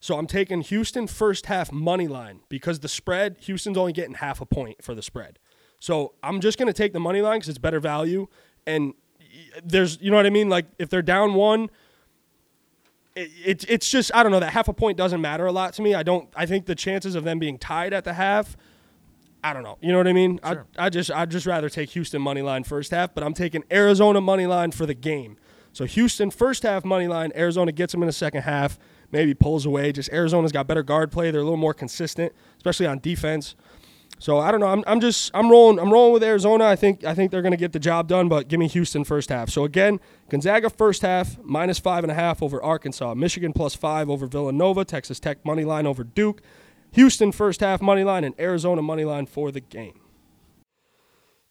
So 0.00 0.18
I'm 0.18 0.26
taking 0.26 0.60
Houston 0.60 1.06
first 1.06 1.46
half 1.46 1.72
money 1.72 2.06
line 2.06 2.40
because 2.48 2.80
the 2.80 2.88
spread 2.88 3.38
Houston's 3.40 3.78
only 3.78 3.92
getting 3.92 4.14
half 4.14 4.40
a 4.40 4.46
point 4.46 4.84
for 4.84 4.94
the 4.94 5.02
spread. 5.02 5.38
So 5.80 6.14
I'm 6.22 6.40
just 6.40 6.58
going 6.58 6.66
to 6.66 6.74
take 6.74 6.92
the 6.92 7.00
money 7.00 7.22
line 7.22 7.40
cuz 7.40 7.48
it's 7.48 7.58
better 7.58 7.80
value 7.80 8.28
and 8.66 8.94
there's 9.64 10.00
you 10.00 10.10
know 10.10 10.16
what 10.16 10.26
I 10.26 10.30
mean 10.30 10.48
like 10.48 10.66
if 10.78 10.88
they're 10.88 11.02
down 11.02 11.34
1 11.34 11.70
it, 13.16 13.64
it's 13.68 13.90
just 13.90 14.10
I 14.14 14.22
don't 14.22 14.32
know 14.32 14.40
that 14.40 14.52
half 14.52 14.68
a 14.68 14.72
point 14.72 14.98
doesn't 14.98 15.20
matter 15.20 15.46
a 15.46 15.52
lot 15.52 15.74
to 15.74 15.82
me. 15.82 15.94
I 15.94 16.02
don't. 16.02 16.28
I 16.34 16.46
think 16.46 16.66
the 16.66 16.74
chances 16.74 17.14
of 17.14 17.24
them 17.24 17.38
being 17.38 17.58
tied 17.58 17.92
at 17.92 18.04
the 18.04 18.14
half. 18.14 18.56
I 19.42 19.52
don't 19.52 19.62
know. 19.62 19.76
You 19.80 19.92
know 19.92 19.98
what 19.98 20.08
I 20.08 20.12
mean? 20.12 20.40
Sure. 20.44 20.66
I, 20.78 20.86
I 20.86 20.88
just 20.90 21.10
I'd 21.10 21.30
just 21.30 21.46
rather 21.46 21.68
take 21.68 21.90
Houston 21.90 22.22
money 22.22 22.42
line 22.42 22.64
first 22.64 22.90
half, 22.90 23.14
but 23.14 23.22
I'm 23.22 23.34
taking 23.34 23.62
Arizona 23.70 24.20
money 24.20 24.46
line 24.46 24.72
for 24.72 24.86
the 24.86 24.94
game. 24.94 25.36
So 25.72 25.84
Houston 25.84 26.30
first 26.30 26.62
half 26.62 26.84
money 26.84 27.08
line, 27.08 27.32
Arizona 27.34 27.72
gets 27.72 27.92
them 27.92 28.02
in 28.02 28.06
the 28.06 28.12
second 28.12 28.42
half, 28.42 28.78
maybe 29.12 29.34
pulls 29.34 29.66
away. 29.66 29.92
Just 29.92 30.10
Arizona's 30.12 30.52
got 30.52 30.66
better 30.66 30.82
guard 30.82 31.10
play. 31.12 31.30
They're 31.30 31.40
a 31.40 31.44
little 31.44 31.56
more 31.56 31.74
consistent, 31.74 32.32
especially 32.56 32.86
on 32.86 33.00
defense. 33.00 33.54
So 34.24 34.38
I 34.38 34.50
don't 34.50 34.60
know. 34.60 34.68
I'm, 34.68 34.82
I'm 34.86 35.00
just 35.00 35.30
I'm 35.34 35.50
rolling 35.50 35.78
I'm 35.78 35.92
rolling 35.92 36.14
with 36.14 36.24
Arizona. 36.24 36.64
I 36.64 36.76
think 36.76 37.04
I 37.04 37.14
think 37.14 37.30
they're 37.30 37.42
going 37.42 37.52
to 37.52 37.58
get 37.58 37.72
the 37.72 37.78
job 37.78 38.08
done. 38.08 38.26
But 38.30 38.48
give 38.48 38.58
me 38.58 38.68
Houston 38.68 39.04
first 39.04 39.28
half. 39.28 39.50
So 39.50 39.64
again, 39.64 40.00
Gonzaga 40.30 40.70
first 40.70 41.02
half 41.02 41.36
minus 41.42 41.78
five 41.78 42.04
and 42.04 42.10
a 42.10 42.14
half 42.14 42.42
over 42.42 42.62
Arkansas. 42.62 43.12
Michigan 43.12 43.52
plus 43.52 43.74
five 43.74 44.08
over 44.08 44.26
Villanova. 44.26 44.82
Texas 44.82 45.20
Tech 45.20 45.44
money 45.44 45.62
line 45.66 45.86
over 45.86 46.02
Duke. 46.02 46.40
Houston 46.92 47.32
first 47.32 47.60
half 47.60 47.82
money 47.82 48.02
line 48.02 48.24
and 48.24 48.34
Arizona 48.40 48.80
money 48.80 49.04
line 49.04 49.26
for 49.26 49.52
the 49.52 49.60
game. 49.60 50.00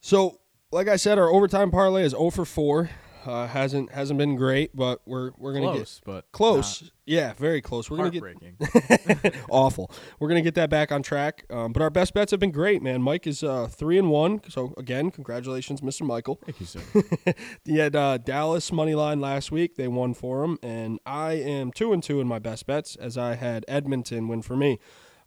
So 0.02 0.40
like 0.72 0.88
I 0.88 0.96
said, 0.96 1.20
our 1.20 1.30
overtime 1.30 1.70
parlay 1.70 2.02
is 2.02 2.14
0 2.14 2.32
for 2.32 2.44
4. 2.44 2.90
Uh, 3.26 3.48
hasn't 3.48 3.92
hasn't 3.92 4.18
been 4.18 4.36
great, 4.36 4.76
but 4.76 5.02
we're 5.06 5.32
we're 5.38 5.54
gonna 5.54 5.72
close, 5.72 5.96
get 5.96 6.06
but 6.06 6.32
close. 6.32 6.92
Yeah, 7.06 7.34
very 7.34 7.62
close. 7.62 7.90
We're 7.90 7.98
gonna 7.98 8.12
get 8.12 9.36
awful. 9.50 9.92
We're 10.20 10.28
gonna 10.28 10.42
get 10.42 10.56
that 10.56 10.70
back 10.70 10.92
on 10.92 11.04
track. 11.04 11.46
Um, 11.50 11.74
but 11.74 11.82
our 11.82 11.90
best 11.90 12.14
bets 12.14 12.32
have 12.32 12.40
been 12.40 12.52
great, 12.52 12.82
man. 12.82 13.02
Mike 13.02 13.28
is 13.28 13.44
uh, 13.44 13.68
three 13.68 13.98
and 13.98 14.10
one. 14.10 14.42
So 14.50 14.74
again, 14.78 15.12
congratulations, 15.12 15.82
Mr. 15.82 16.06
Michael. 16.06 16.40
Thank 16.46 16.60
you, 16.60 16.66
sir. 16.66 16.82
he 17.66 17.78
had 17.78 17.96
uh, 17.96 18.18
Dallas 18.18 18.72
money 18.72 18.96
line 18.96 19.20
last 19.20 19.52
week. 19.52 19.76
They 19.76 19.88
won 19.88 20.14
for 20.14 20.44
him, 20.44 20.58
and 20.64 21.00
I 21.06 21.34
am 21.34 21.72
two 21.72 21.94
and 21.94 22.02
two 22.02 22.22
in 22.22 22.28
my 22.28 22.40
best 22.40 22.66
bets, 22.66 22.96
as 22.96 23.18
I 23.18 23.36
had 23.36 23.66
Edmonton 23.68 24.28
win 24.28 24.42
for 24.42 24.56
me. 24.56 24.80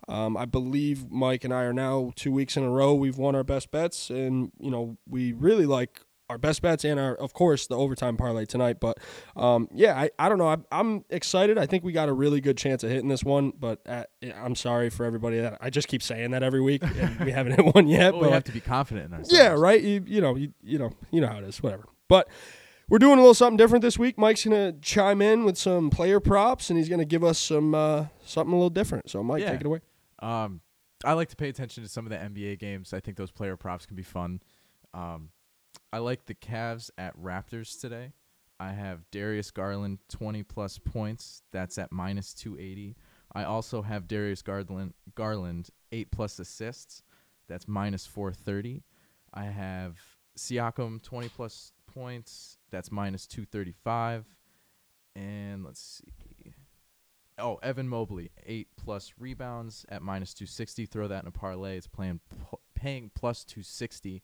Um, 0.09 0.37
I 0.37 0.45
believe 0.45 1.11
Mike 1.11 1.43
and 1.45 1.53
I 1.53 1.65
are 1.65 1.73
now 1.73 2.13
two 2.15 2.31
weeks 2.31 2.57
in 2.57 2.63
a 2.63 2.71
row. 2.71 2.95
We've 2.95 3.19
won 3.19 3.35
our 3.35 3.43
best 3.43 3.71
bets, 3.71 4.09
and 4.09 4.53
you 4.59 4.71
know 4.71 4.99
we 5.09 5.33
really 5.33 5.67
like 5.67 6.01
our 6.29 6.39
best 6.39 6.63
bets 6.63 6.85
and 6.85 6.99
our, 6.99 7.15
of 7.15 7.33
course, 7.33 7.67
the 7.67 7.77
overtime 7.77 8.17
parlay 8.17 8.45
tonight. 8.45 8.79
But 8.81 8.99
um, 9.37 9.69
yeah, 9.73 9.99
I, 9.99 10.11
I 10.19 10.29
don't 10.29 10.39
know. 10.39 10.49
I, 10.49 10.57
I'm 10.73 11.05
excited. 11.11 11.59
I 11.59 11.67
think 11.67 11.85
we 11.85 11.93
got 11.93 12.09
a 12.09 12.13
really 12.13 12.41
good 12.41 12.57
chance 12.57 12.83
of 12.83 12.91
hitting 12.91 13.09
this 13.09 13.25
one. 13.25 13.53
But 13.59 13.81
at, 13.87 14.11
I'm 14.35 14.55
sorry 14.55 14.91
for 14.91 15.05
everybody 15.05 15.41
that 15.41 15.59
I 15.61 15.71
just 15.71 15.89
keep 15.89 16.03
saying 16.03 16.33
that 16.33 16.43
every 16.43 16.61
week, 16.61 16.83
and 16.83 17.21
we 17.21 17.33
haven't 17.33 17.53
hit 17.57 17.75
one 17.75 17.87
yet. 17.87 18.13
Well, 18.13 18.23
but 18.23 18.29
we 18.29 18.35
have 18.35 18.45
to 18.45 18.53
be 18.53 18.61
confident 18.61 19.07
in 19.07 19.13
ourselves. 19.13 19.33
Yeah, 19.33 19.49
right. 19.49 19.83
You, 19.83 20.03
you 20.07 20.21
know, 20.21 20.37
you, 20.37 20.53
you 20.63 20.79
know, 20.79 20.93
you 21.11 21.21
know 21.21 21.29
how 21.29 21.39
it 21.39 21.45
is. 21.45 21.63
Whatever. 21.63 21.85
But 22.09 22.29
we're 22.89 22.99
doing 22.99 23.15
a 23.15 23.21
little 23.21 23.35
something 23.35 23.57
different 23.57 23.83
this 23.83 23.99
week. 23.99 24.17
Mike's 24.19 24.45
gonna 24.45 24.73
chime 24.81 25.21
in 25.21 25.45
with 25.45 25.59
some 25.59 25.91
player 25.91 26.21
props, 26.21 26.71
and 26.71 26.79
he's 26.79 26.89
gonna 26.89 27.05
give 27.05 27.25
us 27.25 27.39
some 27.39 27.75
uh, 27.75 28.07
something 28.25 28.53
a 28.53 28.57
little 28.57 28.71
different. 28.71 29.11
So, 29.11 29.23
Mike, 29.23 29.43
yeah. 29.43 29.51
take 29.51 29.61
it 29.61 29.67
away. 29.67 29.81
Um, 30.21 30.61
I 31.05 31.13
like 31.13 31.29
to 31.29 31.37
pay 31.37 31.49
attention 31.49 31.83
to 31.83 31.89
some 31.89 32.07
of 32.07 32.11
the 32.11 32.17
NBA 32.17 32.59
games. 32.59 32.93
I 32.93 33.01
think 33.01 33.17
those 33.17 33.31
player 33.31 33.57
props 33.57 33.87
can 33.87 33.97
be 33.97 34.03
fun. 34.03 34.41
Um, 34.95 35.31
I 35.93 35.99
like 35.99 36.27
the 36.27 36.35
Cavs 36.35 36.91
at 36.99 37.17
Raptors 37.19 37.81
today. 37.81 38.13
I 38.59 38.73
have 38.73 39.11
Darius 39.11 39.51
Garland 39.51 39.99
20 40.09 40.43
plus 40.43 40.79
points. 40.79 41.43
That's 41.53 41.79
at 41.79 41.93
minus 41.93 42.33
280. 42.35 42.97
I 43.35 43.45
also 43.45 43.83
have 43.83 44.09
Darius 44.09 44.43
Garland 44.43 44.95
Garland 45.15 45.69
8 45.93 46.11
plus 46.11 46.39
assists. 46.39 47.03
That's 47.49 47.69
minus 47.69 48.07
430. 48.07 48.83
I 49.35 49.45
have 49.45 49.97
Siakam 50.39 51.03
20 51.03 51.29
plus 51.29 51.73
points. 51.87 52.59
That's 52.71 52.91
minus 52.91 53.27
235. 53.27 54.25
And 55.15 55.65
let's 55.65 55.81
see. 55.81 56.55
Oh, 57.39 57.57
Evan 57.63 57.89
Mobley, 57.89 58.31
8 58.47 58.69
plus 58.77 59.13
rebounds 59.19 59.85
at 59.91 60.01
minus 60.01 60.33
260. 60.33 60.87
Throw 60.87 61.09
that 61.09 61.23
in 61.23 61.29
a 61.29 61.33
parlay. 61.33 61.77
It's 61.77 61.87
playing 61.87 62.21
paying 62.75 63.11
plus 63.15 63.45
260. 63.45 64.23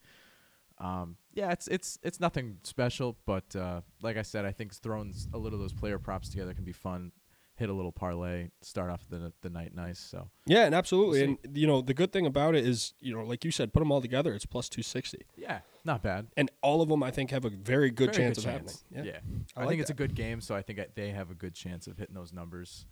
Um, 0.83 1.16
yeah, 1.33 1.53
it's 1.53 1.68
it's 1.68 1.99
it's 2.03 2.18
nothing 2.21 2.59
special, 2.64 3.16
but 3.25 3.55
uh, 3.57 3.81
like 4.03 4.16
I 4.16 4.23
said, 4.23 4.45
I 4.45 4.53
think 4.53 4.75
throwing 4.75 5.14
a 5.33 5.38
little 5.38 5.57
of 5.59 5.62
those 5.62 5.73
player 5.73 5.99
props 5.99 6.29
together 6.29 6.53
can 6.55 6.64
be 6.64 6.73
fun. 6.73 7.12
Hit 7.55 7.68
a 7.68 7.73
little 7.73 7.92
parlay, 7.92 8.49
start 8.62 8.90
off 8.90 9.07
the 9.09 9.33
the 9.42 9.51
night 9.51 9.75
nice. 9.75 10.01
So 10.01 10.29
yeah, 10.47 10.64
and 10.64 10.75
absolutely, 10.75 11.21
we'll 11.27 11.37
and 11.45 11.57
you 11.57 11.66
know 11.66 11.83
the 11.83 11.95
good 11.95 12.11
thing 12.12 12.27
about 12.27 12.55
it 12.57 12.66
is 12.66 12.95
you 12.99 13.14
know 13.14 13.23
like 13.23 13.45
you 13.45 13.51
said, 13.51 13.73
put 13.73 13.81
them 13.81 13.92
all 13.92 14.01
together, 14.01 14.35
it's 14.35 14.47
plus 14.47 14.68
two 14.68 14.83
sixty. 14.83 15.21
Yeah, 15.37 15.61
Not 15.85 16.03
bad. 16.03 16.29
and 16.37 16.51
all 16.62 16.81
of 16.83 16.88
them 16.88 17.03
I 17.03 17.11
think 17.12 17.31
have 17.31 17.45
a 17.45 17.51
very 17.51 17.90
good 17.90 18.12
Very 18.14 18.25
chance 18.25 18.38
good 18.38 18.47
of 18.49 18.53
chance. 18.55 18.85
happening. 18.92 19.12
Yeah. 19.14 19.21
I 19.55 19.61
I, 19.61 19.64
like 19.64 19.68
think 19.71 19.81
it's 19.83 19.88
that. 19.88 19.95
a 19.95 19.97
good 19.97 20.14
game, 20.16 20.40
so 20.40 20.55
I 20.57 20.62
think 20.62 20.81
they 20.97 21.11
have 21.11 21.31
a 21.31 21.35
good 21.35 21.55
chance 21.55 21.87
of 21.87 21.99
hitting 21.99 22.14
those 22.14 22.33
numbers. 22.33 22.87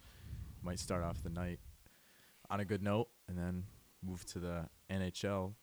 Might 0.62 0.78
start 0.78 1.02
off 1.02 1.22
the 1.22 1.30
night 1.30 1.58
on 2.50 2.60
a 2.60 2.64
good 2.64 2.82
note 2.82 3.08
and 3.28 3.38
then 3.38 3.64
move 4.04 4.24
to 4.26 4.38
the 4.38 4.68
NHL 4.90 5.54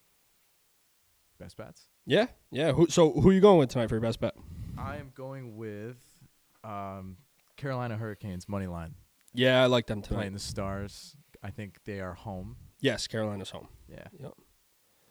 best 1.38 1.58
bets. 1.58 1.88
Yeah, 2.06 2.28
yeah. 2.52 2.72
Who, 2.72 2.88
so 2.88 3.12
who 3.12 3.30
are 3.30 3.34
you 3.34 3.42
going 3.42 3.60
with 3.60 3.70
tonight 3.70 3.88
for 3.88 3.96
your 3.96 4.02
best 4.02 4.20
bet? 4.20 4.36
I 4.78 4.98
am 4.98 5.12
going 5.16 5.58
with 5.58 5.98
um, 6.64 7.18
Carolina 7.56 7.98
Hurricanes 7.98 8.48
money 8.48 8.68
line 8.68 8.96
Yeah, 9.34 9.62
I 9.64 9.66
like 9.66 9.88
them 9.88 10.02
tonight. 10.02 10.18
playing 10.18 10.34
the 10.34 10.40
Stars. 10.40 11.16
I 11.44 11.50
think 11.50 11.80
they 11.86 12.00
are 12.00 12.14
home. 12.14 12.58
Yes, 12.80 13.08
Carolina's 13.08 13.50
home. 13.50 13.68
Yeah. 13.90 14.08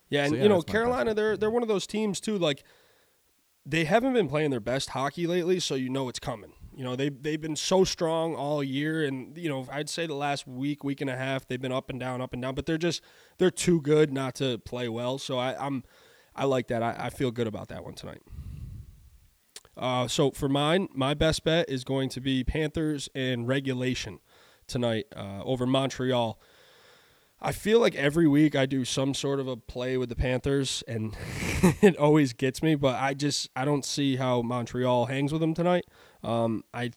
Yeah, 0.08 0.22
and 0.24 0.30
So, 0.30 0.36
yeah, 0.36 0.42
you 0.42 0.48
know 0.48 0.56
that's 0.56 0.66
my 0.68 0.72
best 0.72 0.72
Carolina, 0.72 1.14
they're 1.14 1.36
they're 1.36 1.50
one 1.50 1.62
of 1.62 1.68
those 1.68 1.86
teams 1.86 2.20
too. 2.20 2.38
Like 2.38 2.62
they 3.64 3.84
haven't 3.84 4.12
been 4.12 4.28
playing 4.28 4.50
their 4.50 4.60
best 4.60 4.90
hockey 4.90 5.26
lately, 5.26 5.58
so 5.60 5.74
you 5.74 5.88
know 5.88 6.08
it's 6.08 6.20
coming. 6.20 6.52
You 6.74 6.84
know 6.84 6.94
they 6.94 7.08
they've 7.08 7.40
been 7.40 7.56
so 7.56 7.82
strong 7.84 8.34
all 8.36 8.62
year, 8.62 9.04
and 9.04 9.36
you 9.36 9.48
know 9.48 9.66
I'd 9.72 9.88
say 9.88 10.06
the 10.06 10.14
last 10.14 10.46
week, 10.46 10.84
week 10.84 11.00
and 11.00 11.10
a 11.10 11.16
half, 11.16 11.48
they've 11.48 11.60
been 11.60 11.72
up 11.72 11.90
and 11.90 11.98
down, 11.98 12.20
up 12.20 12.32
and 12.32 12.42
down. 12.42 12.54
But 12.54 12.66
they're 12.66 12.78
just 12.78 13.02
they're 13.38 13.50
too 13.50 13.80
good 13.80 14.12
not 14.12 14.34
to 14.36 14.58
play 14.58 14.88
well. 14.88 15.18
So 15.18 15.38
I, 15.38 15.56
I'm 15.58 15.82
I 16.37 16.44
like 16.44 16.68
that. 16.68 16.83
I, 16.83 16.94
I 16.99 17.11
feel 17.11 17.31
good 17.31 17.46
about 17.46 17.68
that 17.68 17.85
one 17.85 17.94
tonight. 17.94 18.22
Uh, 19.77 20.09
so 20.09 20.31
for 20.31 20.49
mine, 20.49 20.88
my 20.94 21.14
best 21.14 21.44
bet 21.44 21.68
is 21.68 21.85
going 21.85 22.09
to 22.11 22.20
be 22.20 22.44
Panthers 22.44 23.09
and 23.14 23.46
regulation 23.49 24.20
tonight 24.66 25.07
uh, 25.14 25.42
over 25.44 25.66
Montreal. 25.66 26.38
I 27.40 27.53
feel 27.53 27.81
like 27.81 27.94
every 27.94 28.27
week 28.27 28.57
I 28.57 28.64
do 28.64 28.85
some 28.85 29.12
sort 29.12 29.40
of 29.40 29.49
a 29.49 29.57
play 29.57 29.99
with 29.99 30.09
the 30.09 30.16
Panthers, 30.16 30.83
and 30.88 31.14
it 31.83 31.96
always 31.99 32.33
gets 32.33 32.62
me. 32.62 32.75
But 32.75 32.96
I 32.96 33.12
just 33.12 33.51
I 33.55 33.66
don't 33.66 33.85
see 33.85 34.16
how 34.16 34.40
Montreal 34.40 35.07
hangs 35.07 35.33
with 35.33 35.42
them 35.42 35.53
tonight. 35.53 35.85
Um, 36.25 36.64
I 36.72 36.92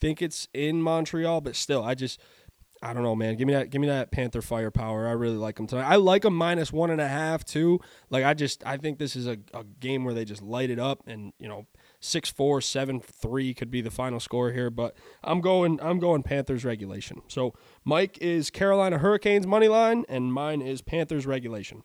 think 0.00 0.20
it's 0.20 0.48
in 0.52 0.82
Montreal, 0.82 1.40
but 1.40 1.56
still, 1.56 1.82
I 1.82 1.94
just 1.94 2.20
I 2.82 2.92
don't 2.92 3.02
know, 3.02 3.16
man. 3.16 3.36
Give 3.36 3.46
me 3.46 3.54
that 3.54 3.70
give 3.70 3.80
me 3.80 3.88
that 3.88 4.10
Panther 4.10 4.42
firepower. 4.42 5.08
I 5.08 5.12
really 5.12 5.36
like 5.36 5.56
them 5.56 5.66
tonight. 5.66 5.88
I 5.88 5.96
like 5.96 6.22
them 6.22 6.34
minus 6.34 6.72
one 6.72 6.90
and 6.90 7.00
a 7.00 7.08
half 7.08 7.44
too. 7.44 7.80
Like 8.10 8.24
I 8.24 8.34
just 8.34 8.64
I 8.66 8.76
think 8.76 8.98
this 8.98 9.16
is 9.16 9.26
a, 9.26 9.38
a 9.52 9.64
game 9.80 10.04
where 10.04 10.14
they 10.14 10.24
just 10.24 10.42
light 10.42 10.70
it 10.70 10.78
up, 10.78 11.02
and 11.06 11.32
you 11.38 11.48
know 11.48 11.66
six 12.00 12.30
four 12.30 12.60
seven 12.60 13.00
three 13.00 13.52
could 13.54 13.70
be 13.70 13.80
the 13.80 13.90
final 13.90 14.20
score 14.20 14.52
here. 14.52 14.70
But 14.70 14.96
I'm 15.24 15.40
going 15.40 15.80
I'm 15.82 15.98
going 15.98 16.22
Panthers 16.22 16.64
regulation. 16.64 17.22
So 17.26 17.54
Mike 17.84 18.18
is 18.20 18.50
Carolina 18.50 18.98
Hurricanes 18.98 19.46
money 19.46 19.68
line, 19.68 20.04
and 20.08 20.32
mine 20.32 20.62
is 20.62 20.80
Panthers 20.80 21.26
regulation. 21.26 21.82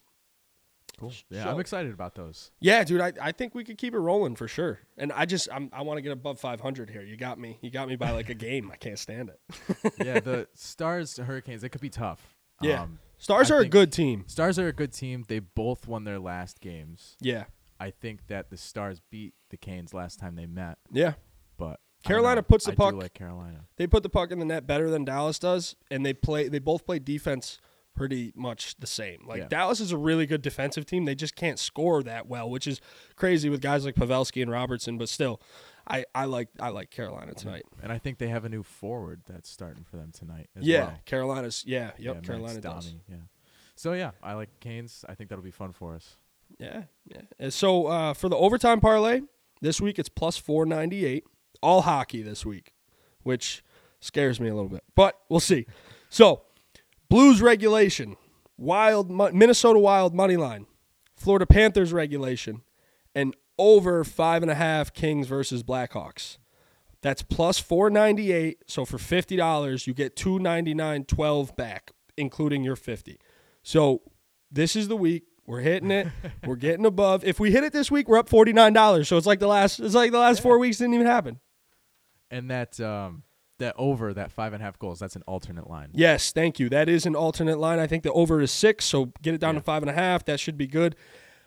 Cool. 0.99 1.11
Yeah, 1.29 1.43
So- 1.43 1.49
I'm 1.51 1.59
excited 1.59 1.93
about 1.93 2.15
those. 2.15 2.51
Yeah, 2.59 2.83
dude, 2.83 3.01
I, 3.01 3.13
I 3.21 3.31
think 3.31 3.55
we 3.55 3.63
could 3.63 3.77
keep 3.77 3.93
it 3.93 3.99
rolling 3.99 4.35
for 4.35 4.47
sure. 4.47 4.79
And 4.97 5.11
I 5.11 5.25
just 5.25 5.47
I'm, 5.51 5.69
I 5.73 5.81
want 5.81 5.97
to 5.97 6.01
get 6.01 6.11
above 6.11 6.39
500 6.39 6.89
here. 6.89 7.01
You 7.01 7.17
got 7.17 7.39
me. 7.39 7.57
You 7.61 7.69
got 7.71 7.87
me 7.87 7.95
by 7.95 8.11
like 8.11 8.29
a 8.29 8.33
game. 8.35 8.69
I 8.71 8.75
can't 8.77 8.99
stand 8.99 9.29
it. 9.29 9.93
yeah, 10.05 10.19
the 10.19 10.47
Stars 10.53 11.17
Hurricanes, 11.17 11.63
it 11.63 11.69
could 11.69 11.81
be 11.81 11.89
tough. 11.89 12.21
Yeah. 12.61 12.83
Um, 12.83 12.99
Stars 13.17 13.49
I 13.51 13.55
are 13.55 13.59
a 13.61 13.67
good 13.67 13.91
team. 13.91 14.25
Stars 14.27 14.59
are 14.59 14.67
a 14.67 14.73
good 14.73 14.91
team. 14.93 15.23
They 15.27 15.39
both 15.39 15.87
won 15.87 16.03
their 16.03 16.19
last 16.19 16.59
games. 16.61 17.15
Yeah. 17.21 17.45
I 17.79 17.89
think 17.91 18.27
that 18.27 18.49
the 18.49 18.57
Stars 18.57 19.01
beat 19.09 19.33
the 19.49 19.57
Canes 19.57 19.93
last 19.93 20.19
time 20.19 20.35
they 20.35 20.45
met, 20.45 20.77
Yeah. 20.91 21.13
but 21.57 21.79
Carolina 22.03 22.43
puts 22.43 22.65
the 22.65 22.73
I 22.73 22.75
puck- 22.75 22.93
Do 22.93 22.99
like 22.99 23.13
Carolina. 23.13 23.65
They 23.77 23.87
put 23.87 24.03
the 24.03 24.09
puck 24.09 24.31
in 24.31 24.39
the 24.39 24.45
net 24.45 24.67
better 24.67 24.89
than 24.89 25.05
Dallas 25.05 25.39
does, 25.39 25.75
and 25.89 26.05
they 26.05 26.13
play. 26.13 26.47
They 26.49 26.59
both 26.59 26.85
play 26.85 26.99
defense 26.99 27.59
pretty 27.95 28.31
much 28.35 28.75
the 28.79 28.87
same. 28.87 29.23
Like 29.25 29.39
Yeah. 29.41 29.47
Dallas 29.47 29.79
is 29.79 29.91
a 29.91 29.97
really 29.97 30.25
good 30.25 30.41
defensive 30.41 30.85
team. 30.85 31.05
They 31.05 31.15
just 31.15 31.35
can't 31.35 31.59
score 31.59 32.03
that 32.03 32.27
well, 32.27 32.49
which 32.49 32.67
is 32.67 32.81
crazy 33.15 33.49
with 33.49 33.61
guys 33.61 33.85
like 33.85 33.95
Pavelski 33.95 34.41
and 34.41 34.49
Robertson. 34.51 34.97
But 34.97 35.09
still, 35.09 35.41
I, 35.87 36.05
I 36.15 36.25
like 36.25 36.49
I 36.59 36.69
like 36.69 36.89
Carolina 36.91 37.33
tonight. 37.33 37.63
And 37.81 37.91
I 37.91 37.97
think 37.97 38.17
they 38.17 38.29
have 38.29 38.45
a 38.45 38.49
new 38.49 38.63
forward 38.63 39.21
that's 39.27 39.49
starting 39.49 39.83
for 39.83 39.97
them 39.97 40.11
tonight 40.11 40.49
as 40.55 40.61
well. 40.61 40.69
yeah, 40.69 40.85
well. 40.85 40.99
Carolina's. 41.05 41.63
Yeah, 41.67 41.91
yep. 41.97 42.15
Yeah, 42.15 42.21
Carolina 42.21 42.61
does. 42.61 42.95
Yeah. 43.09 43.17
So 43.75 43.93
yeah, 43.93 44.11
I 44.21 44.33
like 44.33 44.49
Canes. 44.59 45.03
I 45.09 45.15
think 45.15 45.29
that'll 45.29 45.43
be 45.43 45.51
fun 45.51 45.71
for 45.73 45.95
us. 45.95 46.17
Yeah, 46.59 46.83
yeah. 47.07 47.21
And 47.39 47.51
so 47.53 47.87
uh, 47.87 48.13
for 48.13 48.29
the 48.29 48.37
overtime 48.37 48.79
parlay 48.79 49.21
this 49.61 49.81
week, 49.81 49.97
it's 49.99 50.09
plus 50.09 50.37
four 50.37 50.65
ninety 50.65 51.05
eight. 51.05 51.25
All 51.61 51.81
hockey 51.83 52.21
this 52.21 52.45
week, 52.45 52.73
which 53.23 53.63
scares 54.01 54.39
me 54.39 54.49
a 54.49 54.53
little 54.53 54.69
bit, 54.69 54.83
but 54.95 55.17
we'll 55.29 55.39
see. 55.39 55.65
So, 56.09 56.41
Blues 57.13 57.43
regulation, 57.43 58.17
Wild 58.57 59.11
Minnesota 59.11 59.77
Wild 59.77 60.15
money 60.15 60.35
line, 60.35 60.65
Florida 61.15 61.45
Panthers 61.45 61.93
regulation, 61.93 62.63
and 63.13 63.35
over 63.59 64.03
five 64.03 64.41
and 64.41 64.49
a 64.49 64.55
half 64.55 64.91
Kings 64.91 65.27
versus 65.27 65.61
Blackhawks. 65.61 66.39
That's 67.03 67.21
plus 67.21 67.59
four 67.59 67.91
ninety 67.91 68.31
eight. 68.31 68.63
So 68.65 68.83
for 68.83 68.97
fifty 68.97 69.35
dollars, 69.35 69.85
you 69.85 69.93
get 69.93 70.15
two 70.15 70.39
ninety 70.39 70.73
nine 70.73 71.03
twelve 71.03 71.55
back, 71.55 71.91
including 72.17 72.63
your 72.63 72.75
fifty. 72.75 73.19
So 73.61 74.01
this 74.51 74.75
is 74.75 74.87
the 74.87 74.97
week. 74.97 75.25
We're 75.45 75.61
hitting 75.61 75.91
it. 75.91 76.07
we're 76.47 76.55
getting 76.55 76.83
above. 76.83 77.23
If 77.23 77.39
we 77.39 77.51
hit 77.51 77.63
it 77.63 77.73
this 77.73 77.91
week, 77.91 78.07
we're 78.07 78.17
up 78.17 78.27
forty 78.27 78.53
nine 78.53 78.73
dollars. 78.73 79.07
So 79.07 79.17
it's 79.17 79.27
like 79.27 79.39
the 79.39 79.45
last. 79.45 79.79
It's 79.79 79.93
like 79.93 80.11
the 80.11 80.17
last 80.17 80.41
four 80.41 80.57
weeks 80.57 80.79
didn't 80.79 80.95
even 80.95 81.05
happen. 81.05 81.39
And 82.31 82.49
that 82.49 82.79
um 82.79 83.21
that 83.63 83.75
over 83.77 84.13
that 84.13 84.31
five 84.31 84.53
and 84.53 84.61
a 84.61 84.65
half 84.65 84.77
goals, 84.77 84.99
that's 84.99 85.15
an 85.15 85.23
alternate 85.27 85.69
line. 85.69 85.89
Yes, 85.93 86.31
thank 86.31 86.59
you. 86.59 86.69
That 86.69 86.87
is 86.89 87.05
an 87.05 87.15
alternate 87.15 87.57
line. 87.57 87.79
I 87.79 87.87
think 87.87 88.03
the 88.03 88.11
over 88.11 88.39
is 88.41 88.51
six, 88.51 88.85
so 88.85 89.11
get 89.21 89.33
it 89.33 89.39
down 89.41 89.55
Yeah. 89.55 89.59
to 89.61 89.65
five 89.65 89.81
and 89.83 89.89
a 89.89 89.93
half. 89.93 90.23
That 90.25 90.39
should 90.39 90.57
be 90.57 90.67
good. 90.67 90.95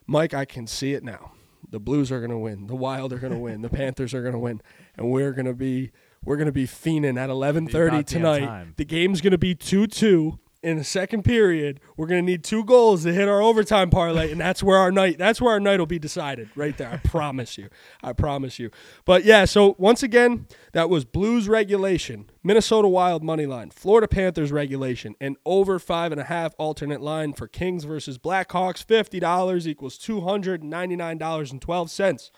Mike, 0.06 0.34
I 0.34 0.44
can 0.44 0.66
see 0.66 0.92
it 0.94 1.04
now. 1.04 1.32
The 1.68 1.80
Blues 1.80 2.12
are 2.12 2.18
going 2.20 2.30
to 2.30 2.38
win. 2.38 2.66
The 2.68 2.76
Wild 2.76 3.12
are 3.12 3.18
going 3.18 3.32
to 3.32 3.38
win. 3.38 3.62
The 3.62 3.68
Panthers 3.68 4.14
are 4.14 4.22
going 4.22 4.34
to 4.34 4.38
win, 4.38 4.60
and 4.96 5.10
we're 5.10 5.32
going 5.32 5.46
to 5.46 5.54
be 5.54 5.90
we're 6.24 6.36
going 6.36 6.46
to 6.46 6.52
be 6.52 6.66
fiending 6.66 7.18
at 7.18 7.28
eleven 7.30 7.66
thirty 7.68 8.02
tonight. 8.04 8.76
The 8.76 8.84
game's 8.84 9.20
going 9.20 9.32
to 9.32 9.38
be 9.38 9.54
two 9.54 9.86
two 9.86 10.38
in 10.66 10.76
the 10.78 10.84
second 10.84 11.22
period. 11.22 11.78
We're 11.96 12.08
to 12.08 12.22
need 12.22 12.42
two 12.42 12.64
goals 12.64 13.04
to 13.04 13.12
hit 13.12 13.28
our 13.28 13.40
overtime 13.40 13.88
parlay, 13.88 14.32
and 14.32 14.40
that's 14.40 14.64
where 14.64 14.76
our 14.78 14.90
night 14.90 15.16
that's 15.16 15.40
where 15.40 15.52
our 15.52 15.60
night 15.60 15.78
will 15.78 15.86
be 15.86 16.00
decided 16.00 16.48
right 16.56 16.76
there. 16.76 16.90
I 16.90 16.96
promise 16.96 17.56
you. 17.56 17.68
I 18.02 18.12
promise 18.12 18.58
you. 18.58 18.72
But 19.04 19.24
yeah, 19.24 19.44
so 19.44 19.76
once 19.78 20.02
again, 20.02 20.48
that 20.72 20.90
was 20.90 21.04
Blues 21.04 21.48
regulation, 21.48 22.28
Minnesota 22.42 22.88
Wild 22.88 23.22
money 23.22 23.46
line, 23.46 23.70
Florida 23.70 24.08
Panthers 24.08 24.50
regulation, 24.50 25.14
and 25.20 25.36
over 25.46 25.78
five 25.78 26.10
and 26.10 26.20
a 26.20 26.24
half 26.24 26.52
alternate 26.58 27.00
line 27.00 27.32
for 27.32 27.46
Kings 27.46 27.84
versus 27.84 28.18
Blackhawks. 28.18 28.84
Fifty 28.84 29.20
dollars 29.20 29.68
equals 29.68 29.96
two 29.96 30.22
hundred 30.22 30.64
ninety 30.64 30.96
nine 30.96 31.16
dollars 31.16 31.52
and 31.52 31.62
twelve 31.62 31.92
cents. 31.92 32.32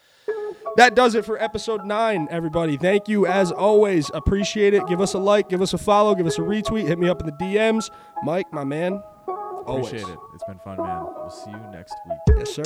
That 0.78 0.94
does 0.94 1.16
it 1.16 1.24
for 1.24 1.42
episode 1.42 1.84
nine, 1.84 2.28
everybody. 2.30 2.76
Thank 2.76 3.08
you 3.08 3.26
as 3.26 3.50
always. 3.50 4.12
Appreciate 4.14 4.74
it. 4.74 4.86
Give 4.86 5.00
us 5.00 5.12
a 5.12 5.18
like, 5.18 5.48
give 5.48 5.60
us 5.60 5.74
a 5.74 5.78
follow, 5.78 6.14
give 6.14 6.24
us 6.24 6.38
a 6.38 6.42
retweet. 6.42 6.86
Hit 6.86 7.00
me 7.00 7.08
up 7.08 7.20
in 7.20 7.26
the 7.26 7.32
DMs. 7.32 7.90
Mike, 8.22 8.52
my 8.52 8.62
man. 8.62 9.02
Always. 9.66 9.88
Appreciate 9.88 10.08
it. 10.08 10.18
It's 10.34 10.44
been 10.44 10.60
fun, 10.60 10.76
man. 10.76 11.04
We'll 11.16 11.30
see 11.30 11.50
you 11.50 11.58
next 11.72 11.96
week. 12.08 12.18
Yes, 12.38 12.54
sir. 12.54 12.62